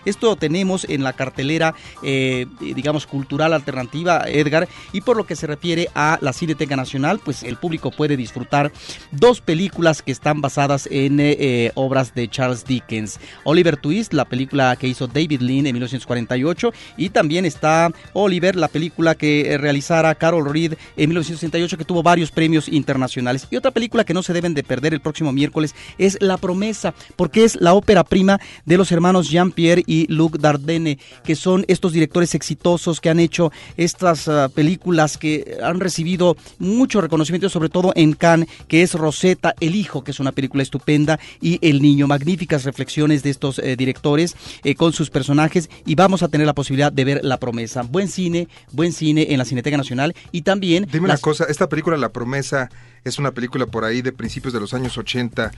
Esto 0.04 0.36
tenemos 0.36 0.86
en 0.88 1.02
la 1.02 1.12
cartelera, 1.12 1.74
eh, 2.02 2.46
digamos, 2.60 3.06
cultural 3.06 3.52
alternativa, 3.52 4.24
Edgar, 4.26 4.68
y 4.92 5.00
por 5.00 5.16
lo 5.16 5.24
que 5.24 5.36
se 5.36 5.46
refiere 5.46 5.88
a 5.94 6.18
la 6.20 6.32
Cineteca 6.32 6.76
Nacional, 6.76 7.20
pues 7.24 7.42
el 7.42 7.56
público 7.56 7.90
puede 7.90 8.16
disfrutar 8.16 8.72
dos 9.10 9.40
películas 9.40 10.02
que 10.02 10.12
están 10.12 10.40
basadas 10.40 10.88
en 10.90 11.20
eh, 11.20 11.36
eh, 11.38 11.72
obras 11.74 12.14
de 12.14 12.28
Charles 12.28 12.64
Dickens. 12.64 13.18
Oliver 13.44 13.76
Twist, 13.76 14.12
la 14.12 14.24
película 14.24 14.76
que 14.76 14.88
hizo 14.88 15.06
David 15.06 15.40
Lean 15.40 15.66
en 15.66 15.74
1948, 15.74 16.72
y 16.96 17.10
también 17.10 17.44
está 17.44 17.90
Oliver, 18.12 18.56
la 18.56 18.68
película 18.68 19.14
que 19.14 19.56
realizara 19.58 20.14
Carol 20.14 20.50
Reed 20.50 20.74
en 20.96 21.08
1968, 21.08 21.76
que 21.76 21.84
tuvo 21.84 22.02
varios 22.02 22.30
premios 22.30 22.68
internacionales. 22.68 23.46
Y 23.50 23.56
otra 23.56 23.70
película 23.70 24.04
que 24.04 24.14
no 24.14 24.22
se 24.22 24.32
deben 24.32 24.54
de 24.54 24.62
perder 24.62 24.94
el 24.94 25.00
próximo 25.00 25.32
miércoles 25.32 25.74
es 25.98 26.18
La 26.20 26.36
Promesa, 26.36 26.94
porque 27.16 27.44
es 27.44 27.60
la 27.60 27.74
ópera 27.74 28.04
prima 28.04 28.40
de 28.64 28.76
los 28.76 28.92
hermanos 28.92 29.30
Jean-Pierre 29.32 29.82
y 29.86 30.06
Luc 30.12 30.38
Dardenne, 30.38 30.98
que 31.24 31.34
son 31.34 31.64
estos 31.68 31.92
directores 31.92 32.34
exitosos 32.34 33.00
que 33.00 33.10
han 33.10 33.18
hecho 33.18 33.50
estas 33.76 34.28
ah, 34.28 34.48
películas 34.54 35.18
que 35.18 35.58
han 35.62 35.80
recibido 35.80 36.36
mucho 36.58 37.00
reconocimiento, 37.00 37.48
sobre 37.48 37.68
todo 37.68 37.92
en 37.96 38.12
Cannes, 38.12 38.48
que 38.68 38.82
es 38.82 38.94
Rosetta, 38.94 39.54
El 39.60 39.74
Hijo, 39.74 40.04
que 40.04 40.12
es 40.12 40.20
una 40.20 40.32
película 40.32 40.62
estupenda, 40.62 41.18
y 41.40 41.58
El 41.66 41.82
Niño, 41.82 42.06
magníficas 42.06 42.64
reflexiones 42.64 43.22
de 43.22 43.30
estos 43.30 43.58
eh, 43.58 43.76
directores 43.76 44.36
eh, 44.64 44.74
con 44.74 44.92
sus 44.92 45.10
personajes, 45.10 45.70
y 45.86 45.94
vamos 45.94 46.22
a 46.22 46.28
tener 46.28 46.46
la 46.46 46.54
posibilidad 46.54 46.92
de 46.92 47.04
ver 47.04 47.20
La 47.24 47.38
Promesa. 47.38 47.82
Buen 47.82 48.08
cine, 48.08 48.48
buen 48.72 48.92
cine 48.92 49.28
en 49.30 49.38
la 49.38 49.44
Cineteca 49.44 49.76
Nacional, 49.76 50.14
y 50.30 50.42
también... 50.42 50.86
Dime 50.92 51.06
una 51.06 51.18
cosa, 51.18 51.46
esta 51.48 51.68
película 51.68 51.96
La 51.96 52.12
Promesa 52.12 52.68
es 53.04 53.18
una 53.18 53.32
película 53.32 53.66
por 53.66 53.84
ahí 53.84 54.02
de 54.02 54.12
principios 54.12 54.52
de 54.52 54.60
los 54.60 54.74
años 54.74 54.96
80. 54.96 55.50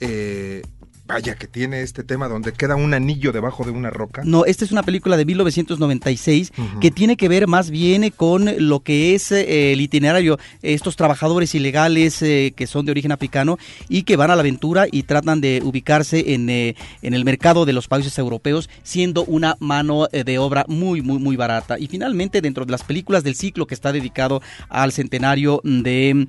Eh, 0.00 0.62
Vaya, 1.12 1.34
que 1.34 1.46
tiene 1.46 1.82
este 1.82 2.04
tema 2.04 2.26
donde 2.26 2.54
queda 2.54 2.74
un 2.74 2.94
anillo 2.94 3.32
debajo 3.32 3.64
de 3.64 3.70
una 3.70 3.90
roca. 3.90 4.22
No, 4.24 4.46
esta 4.46 4.64
es 4.64 4.72
una 4.72 4.82
película 4.82 5.18
de 5.18 5.26
1996 5.26 6.52
que 6.80 6.90
tiene 6.90 7.18
que 7.18 7.28
ver 7.28 7.46
más 7.46 7.68
bien 7.68 8.08
con 8.16 8.48
lo 8.66 8.80
que 8.80 9.14
es 9.14 9.30
eh, 9.30 9.74
el 9.74 9.82
itinerario, 9.82 10.38
estos 10.62 10.96
trabajadores 10.96 11.54
ilegales 11.54 12.22
eh, 12.22 12.54
que 12.56 12.66
son 12.66 12.86
de 12.86 12.92
origen 12.92 13.12
africano 13.12 13.58
y 13.90 14.04
que 14.04 14.16
van 14.16 14.30
a 14.30 14.36
la 14.36 14.40
aventura 14.40 14.86
y 14.90 15.02
tratan 15.02 15.42
de 15.42 15.60
ubicarse 15.62 16.32
en, 16.32 16.48
eh, 16.48 16.76
en 17.02 17.12
el 17.12 17.26
mercado 17.26 17.66
de 17.66 17.74
los 17.74 17.88
países 17.88 18.16
europeos, 18.16 18.70
siendo 18.82 19.24
una 19.24 19.58
mano 19.60 20.06
de 20.06 20.38
obra 20.38 20.64
muy, 20.66 21.02
muy, 21.02 21.18
muy 21.18 21.36
barata. 21.36 21.78
Y 21.78 21.88
finalmente, 21.88 22.40
dentro 22.40 22.64
de 22.64 22.72
las 22.72 22.84
películas 22.84 23.22
del 23.22 23.34
ciclo 23.34 23.66
que 23.66 23.74
está 23.74 23.92
dedicado 23.92 24.40
al 24.70 24.92
centenario 24.92 25.60
de 25.62 26.26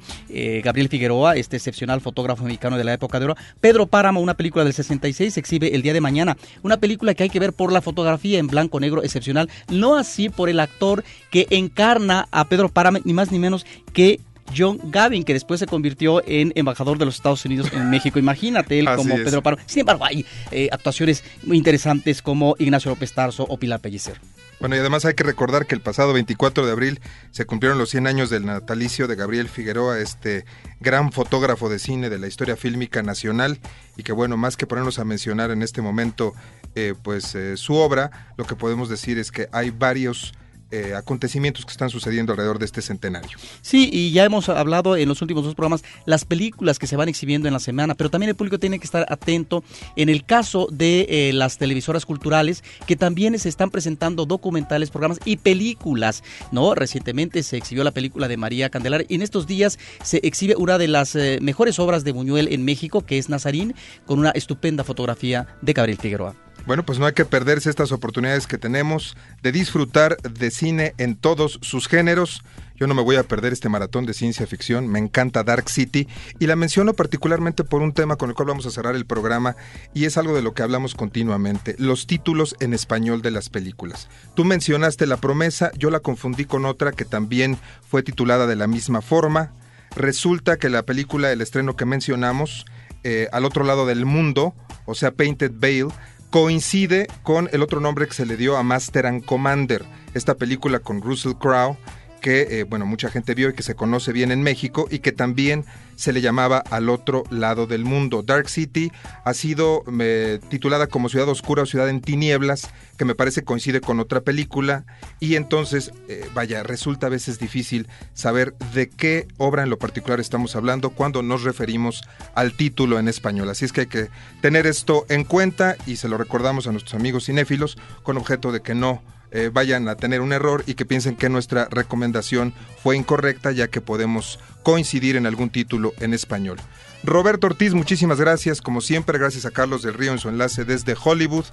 Gabriel 0.62 0.90
Figueroa, 0.90 1.38
este 1.38 1.56
excepcional 1.56 2.02
fotógrafo 2.02 2.44
mexicano 2.44 2.78
de 2.78 2.84
la 2.84 2.92
época 2.92 3.18
de 3.20 3.26
oro, 3.26 3.38
Pedro 3.62 3.88
Páramo, 3.88 4.20
una 4.20 4.34
película 4.34 4.66
del 4.66 4.73
66 4.74 5.34
se 5.34 5.40
exhibe 5.40 5.76
el 5.76 5.82
día 5.82 5.94
de 5.94 6.02
mañana. 6.02 6.38
Una 6.62 6.78
película 6.78 7.14
que 7.14 7.24
hay 7.24 7.30
que 7.30 7.40
ver 7.40 7.54
por 7.54 7.72
la 7.72 7.82
fotografía 7.82 8.40
en 8.40 8.48
blanco 8.48 8.80
negro 8.80 9.04
excepcional, 9.04 9.50
no 9.70 9.96
así 9.96 10.30
por 10.30 10.50
el 10.50 10.60
actor 10.60 11.04
que 11.30 11.48
encarna 11.50 12.28
a 12.32 12.46
Pedro 12.46 12.70
Páramo, 12.70 13.00
ni 13.04 13.14
más 13.14 13.32
ni 13.32 13.40
menos 13.40 13.66
que 13.94 14.20
John 14.56 14.80
Gavin, 14.84 15.24
que 15.24 15.34
después 15.34 15.60
se 15.60 15.68
convirtió 15.68 16.22
en 16.28 16.52
embajador 16.56 16.98
de 16.98 17.06
los 17.06 17.16
Estados 17.16 17.44
Unidos 17.46 17.72
en 17.74 17.90
México. 17.90 18.20
Imagínate 18.20 18.80
él 18.80 18.88
como 18.96 19.16
Pedro 19.16 19.42
Páramo. 19.42 19.64
Sin 19.66 19.82
embargo, 19.82 20.06
hay 20.06 20.26
eh, 20.52 20.70
actuaciones 20.72 21.24
muy 21.44 21.58
interesantes 21.58 22.22
como 22.22 22.56
Ignacio 22.60 22.92
López 22.92 23.14
Tarso 23.14 23.46
o 23.48 23.58
Pilar 23.58 23.80
Pellicer. 23.80 24.20
Bueno, 24.60 24.76
y 24.76 24.80
además 24.80 25.04
hay 25.06 25.14
que 25.14 25.24
recordar 25.24 25.66
que 25.66 25.76
el 25.76 25.82
pasado 25.82 26.14
24 26.14 26.66
de 26.66 26.72
abril 26.72 27.02
se 27.32 27.46
cumplieron 27.46 27.78
los 27.78 27.90
100 27.90 28.08
años 28.08 28.30
del 28.30 28.46
natalicio 28.46 29.08
de 29.08 29.16
Gabriel 29.16 29.50
Figueroa, 29.50 30.00
este 30.00 30.46
gran 30.80 31.12
fotógrafo 31.12 31.70
de 31.70 31.80
cine 31.80 32.10
de 32.10 32.18
la 32.18 32.28
historia 32.28 32.56
fílmica 32.56 33.04
nacional, 33.04 33.60
y 33.98 34.04
que 34.04 34.14
bueno, 34.14 34.38
más 34.38 34.56
que 34.56 34.68
ponernos 34.68 35.00
a 35.00 35.06
mencionar 35.06 35.52
en 35.52 35.64
este 35.64 35.82
momento 35.82 36.34
eh, 36.76 36.94
pues 37.02 37.36
eh, 37.36 37.58
su 37.58 37.76
obra, 37.76 38.34
lo 38.38 38.46
que 38.46 38.56
podemos 38.56 38.90
decir 38.90 39.20
es 39.20 39.32
que 39.32 39.50
hay 39.52 39.70
varios 39.70 40.34
eh, 40.74 40.96
acontecimientos 40.96 41.66
que 41.66 41.72
están 41.72 41.92
sucediendo 41.92 42.34
alrededor 42.34 42.58
de 42.58 42.66
este 42.66 42.82
centenario. 42.82 43.38
Sí, 43.62 43.92
y 43.94 44.12
ya 44.12 44.24
hemos 44.24 44.50
hablado 44.50 44.98
en 44.98 45.08
los 45.08 45.22
últimos 45.22 45.44
dos 45.44 45.54
programas 45.54 45.84
las 46.06 46.26
películas 46.26 46.80
que 46.80 46.88
se 46.88 46.96
van 46.96 47.10
exhibiendo 47.10 47.48
en 47.48 47.54
la 47.54 47.60
semana, 47.60 47.94
pero 47.94 48.10
también 48.10 48.30
el 48.30 48.36
público 48.36 48.58
tiene 48.58 48.80
que 48.80 48.86
estar 48.86 49.06
atento 49.08 49.64
en 49.96 50.10
el 50.10 50.26
caso 50.26 50.68
de 50.72 51.06
eh, 51.10 51.32
las 51.34 51.60
televisoras 51.60 52.08
culturales 52.08 52.64
que 52.88 52.96
también 52.96 53.38
se 53.38 53.50
están 53.50 53.70
presentando 53.70 54.26
documentales, 54.26 54.90
programas 54.90 55.20
y 55.26 55.38
películas, 55.38 56.24
¿no? 56.52 56.74
Recientemente 56.74 57.44
se 57.44 57.58
exhibió 57.58 57.84
la 57.84 57.92
película 57.92 58.28
de 58.28 58.38
María 58.38 58.72
Candelar 58.72 59.06
y 59.08 59.14
en 59.14 59.22
estos 59.22 59.46
días 59.46 59.78
se 60.04 60.22
exhibe 60.24 60.56
una 60.56 60.80
de 60.80 60.88
las 60.88 61.16
eh, 61.16 61.38
mejores 61.40 61.78
obras 61.78 62.04
de 62.04 62.14
Buñuel 62.14 62.52
en 62.52 62.66
México, 62.66 63.06
que 63.06 63.20
es 63.20 63.30
Nazarín, 63.30 63.76
con 64.08 64.18
una 64.18 64.32
estupenda 64.32 64.84
fotografía 64.84 65.46
de 65.62 65.74
Gabriel 65.74 66.00
Figueroa. 66.00 66.36
Bueno, 66.66 66.86
pues 66.86 66.98
no 66.98 67.06
hay 67.06 67.14
que 67.14 67.26
perderse 67.26 67.70
estas 67.70 67.92
oportunidades 67.92 68.48
que 68.48 68.58
tenemos 68.58 69.18
de 69.42 69.52
disfrutar 69.52 70.16
de 70.22 70.50
cine 70.50 70.94
en 70.98 71.16
todos 71.16 71.60
sus 71.62 71.90
géneros. 71.90 72.42
Yo 72.78 72.88
no 72.88 72.94
me 72.94 73.02
voy 73.02 73.18
a 73.18 73.24
perder 73.24 73.52
este 73.52 73.68
maratón 73.68 74.06
de 74.06 74.14
ciencia 74.14 74.48
ficción, 74.48 74.88
me 74.88 75.00
encanta 75.00 75.44
Dark 75.44 75.70
City 75.70 76.08
y 76.40 76.48
la 76.48 76.56
menciono 76.56 76.94
particularmente 76.94 77.66
por 77.66 77.82
un 77.82 77.92
tema 77.92 78.16
con 78.16 78.30
el 78.30 78.36
cual 78.36 78.48
vamos 78.48 78.66
a 78.66 78.72
cerrar 78.72 78.96
el 78.96 79.06
programa 79.06 79.58
y 79.94 80.06
es 80.06 80.18
algo 80.18 80.34
de 80.34 80.42
lo 80.42 80.54
que 80.54 80.64
hablamos 80.64 80.96
continuamente, 80.96 81.76
los 81.80 82.08
títulos 82.08 82.56
en 82.62 82.74
español 82.74 83.22
de 83.22 83.32
las 83.32 83.50
películas. 83.50 84.08
Tú 84.34 84.46
mencionaste 84.46 85.06
La 85.06 85.18
promesa, 85.18 85.70
yo 85.78 85.90
la 85.90 86.00
confundí 86.00 86.46
con 86.46 86.66
otra 86.66 86.94
que 86.94 87.04
también 87.04 87.58
fue 87.86 88.04
titulada 88.04 88.48
de 88.48 88.56
la 88.56 88.68
misma 88.68 89.02
forma. 89.02 89.52
Resulta 89.98 90.56
que 90.58 90.70
la 90.70 90.84
película, 90.84 91.32
el 91.32 91.42
estreno 91.42 91.76
que 91.76 91.86
mencionamos, 91.86 92.66
eh, 93.06 93.28
Al 93.34 93.44
otro 93.44 93.66
lado 93.66 93.86
del 93.86 94.06
mundo, 94.06 94.56
o 94.86 94.96
sea, 94.96 95.12
Painted 95.12 95.52
Veil, 95.54 95.88
coincide 96.34 97.06
con 97.22 97.48
el 97.54 97.62
otro 97.62 97.80
nombre 97.80 98.08
que 98.08 98.16
se 98.16 98.26
le 98.26 98.38
dio 98.38 98.58
a 98.58 98.64
Master 98.64 99.06
and 99.06 99.24
Commander, 99.24 99.86
esta 100.16 100.34
película 100.34 100.80
con 100.80 101.00
Russell 101.00 101.34
Crowe 101.34 101.78
que 102.24 102.62
eh, 102.62 102.64
bueno 102.64 102.86
mucha 102.86 103.10
gente 103.10 103.36
vio 103.36 103.50
y 103.50 103.54
que 103.54 103.64
se 103.64 103.76
conoce 103.76 104.14
bien 104.14 104.32
en 104.32 104.42
México 104.42 104.88
y 104.90 105.00
que 105.00 105.12
también 105.12 105.66
se 105.98 106.14
le 106.14 106.22
llamaba 106.22 106.64
al 106.72 106.90
otro 106.90 107.24
lado 107.30 107.68
del 107.68 107.84
mundo. 107.84 108.24
Dark 108.24 108.50
City 108.50 108.92
ha 109.26 109.34
sido 109.34 109.84
eh, 110.00 110.40
titulada 110.50 110.88
como 110.88 111.10
Ciudad 111.10 111.28
Oscura 111.28 111.64
o 111.64 111.66
Ciudad 111.66 111.90
en 111.90 112.00
Tinieblas, 112.00 112.70
que 112.98 113.04
me 113.04 113.14
parece 113.14 113.44
coincide 113.44 113.82
con 113.82 114.00
otra 114.00 114.22
película 114.22 114.86
y 115.20 115.36
entonces 115.36 115.92
eh, 116.08 116.26
vaya 116.34 116.64
resulta 116.64 117.08
a 117.08 117.10
veces 117.10 117.40
difícil 117.40 117.90
saber 118.14 118.56
de 118.74 118.90
qué 118.90 119.28
obra 119.38 119.64
en 119.64 119.70
lo 119.70 119.78
particular 119.78 120.22
estamos 120.22 120.56
hablando 120.56 120.92
cuando 120.92 121.24
nos 121.24 121.44
referimos 121.44 122.04
al 122.36 122.56
título 122.56 123.00
en 123.00 123.10
español. 123.10 123.50
Así 123.50 123.66
es 123.66 123.74
que 123.74 123.82
hay 123.82 123.88
que 123.88 124.08
tener 124.42 124.66
esto 124.66 125.06
en 125.10 125.26
cuenta 125.26 125.76
y 125.86 125.98
se 125.98 126.08
lo 126.08 126.18
recordamos 126.18 126.68
a 126.68 126.72
nuestros 126.72 126.94
amigos 126.94 127.26
cinéfilos 127.26 127.78
con 128.02 128.16
objeto 128.16 128.54
de 128.54 128.62
que 128.62 128.76
no 128.76 129.02
eh, 129.34 129.50
vayan 129.52 129.90
a 129.90 129.96
tener 129.96 130.22
un 130.22 130.32
error 130.32 130.64
y 130.68 130.76
que 130.76 130.86
piensen 130.86 131.16
que 131.16 131.28
nuestra 131.28 131.68
recomendación 131.70 132.54
fue 132.82 132.96
incorrecta 132.96 133.52
ya 133.52 133.68
que 133.68 133.82
podemos 133.82 134.40
coincidir 134.62 135.16
en 135.16 135.26
algún 135.26 135.50
título 135.50 135.92
en 136.00 136.14
español. 136.14 136.58
Roberto 137.04 137.48
Ortiz, 137.48 137.74
muchísimas 137.74 138.20
gracias, 138.20 138.62
como 138.62 138.80
siempre, 138.80 139.18
gracias 139.18 139.46
a 139.46 139.52
Carlos 139.52 139.82
del 139.82 139.96
Río 139.96 140.14
en 140.14 140.20
su 140.20 140.30
enlace 140.30 140.64
desde 140.64 140.96
Hollywood. 141.04 141.46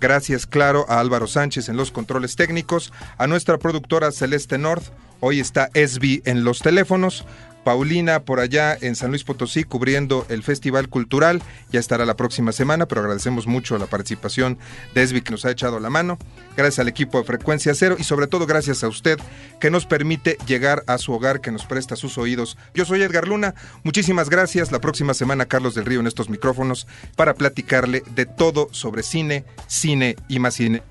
Gracias, 0.00 0.46
claro, 0.46 0.84
a 0.88 1.00
Álvaro 1.00 1.26
Sánchez 1.26 1.68
en 1.68 1.76
los 1.76 1.90
controles 1.90 2.36
técnicos, 2.36 2.92
a 3.16 3.26
nuestra 3.26 3.56
productora 3.58 4.12
Celeste 4.12 4.58
North, 4.58 4.84
hoy 5.20 5.40
está 5.40 5.70
SB 5.74 6.22
en 6.24 6.44
los 6.44 6.58
teléfonos. 6.60 7.24
Paulina 7.68 8.20
por 8.20 8.40
allá 8.40 8.78
en 8.80 8.96
San 8.96 9.10
Luis 9.10 9.24
Potosí 9.24 9.62
cubriendo 9.62 10.24
el 10.30 10.42
Festival 10.42 10.88
Cultural. 10.88 11.42
Ya 11.70 11.78
estará 11.78 12.06
la 12.06 12.16
próxima 12.16 12.52
semana, 12.52 12.88
pero 12.88 13.02
agradecemos 13.02 13.46
mucho 13.46 13.76
la 13.76 13.84
participación 13.84 14.56
de 14.94 15.20
que 15.20 15.30
nos 15.32 15.44
ha 15.44 15.50
echado 15.50 15.78
la 15.78 15.90
mano. 15.90 16.16
Gracias 16.56 16.78
al 16.78 16.88
equipo 16.88 17.18
de 17.18 17.24
Frecuencia 17.24 17.74
Cero 17.74 17.96
y 17.98 18.04
sobre 18.04 18.26
todo 18.26 18.46
gracias 18.46 18.84
a 18.84 18.88
usted 18.88 19.18
que 19.60 19.70
nos 19.70 19.84
permite 19.84 20.38
llegar 20.46 20.82
a 20.86 20.96
su 20.96 21.12
hogar, 21.12 21.42
que 21.42 21.50
nos 21.50 21.66
presta 21.66 21.94
sus 21.94 22.16
oídos. 22.16 22.56
Yo 22.72 22.86
soy 22.86 23.02
Edgar 23.02 23.28
Luna. 23.28 23.54
Muchísimas 23.82 24.30
gracias. 24.30 24.72
La 24.72 24.80
próxima 24.80 25.12
semana 25.12 25.44
Carlos 25.44 25.74
del 25.74 25.84
Río 25.84 26.00
en 26.00 26.06
estos 26.06 26.30
micrófonos 26.30 26.86
para 27.16 27.34
platicarle 27.34 28.02
de 28.14 28.24
todo 28.24 28.68
sobre 28.70 29.02
cine, 29.02 29.44
cine 29.66 30.16
y 30.26 30.38
más 30.38 30.54
cine. 30.54 30.82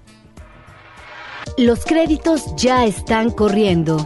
Los 1.57 1.85
créditos 1.85 2.55
ya 2.55 2.85
están 2.85 3.31
corriendo. 3.31 4.05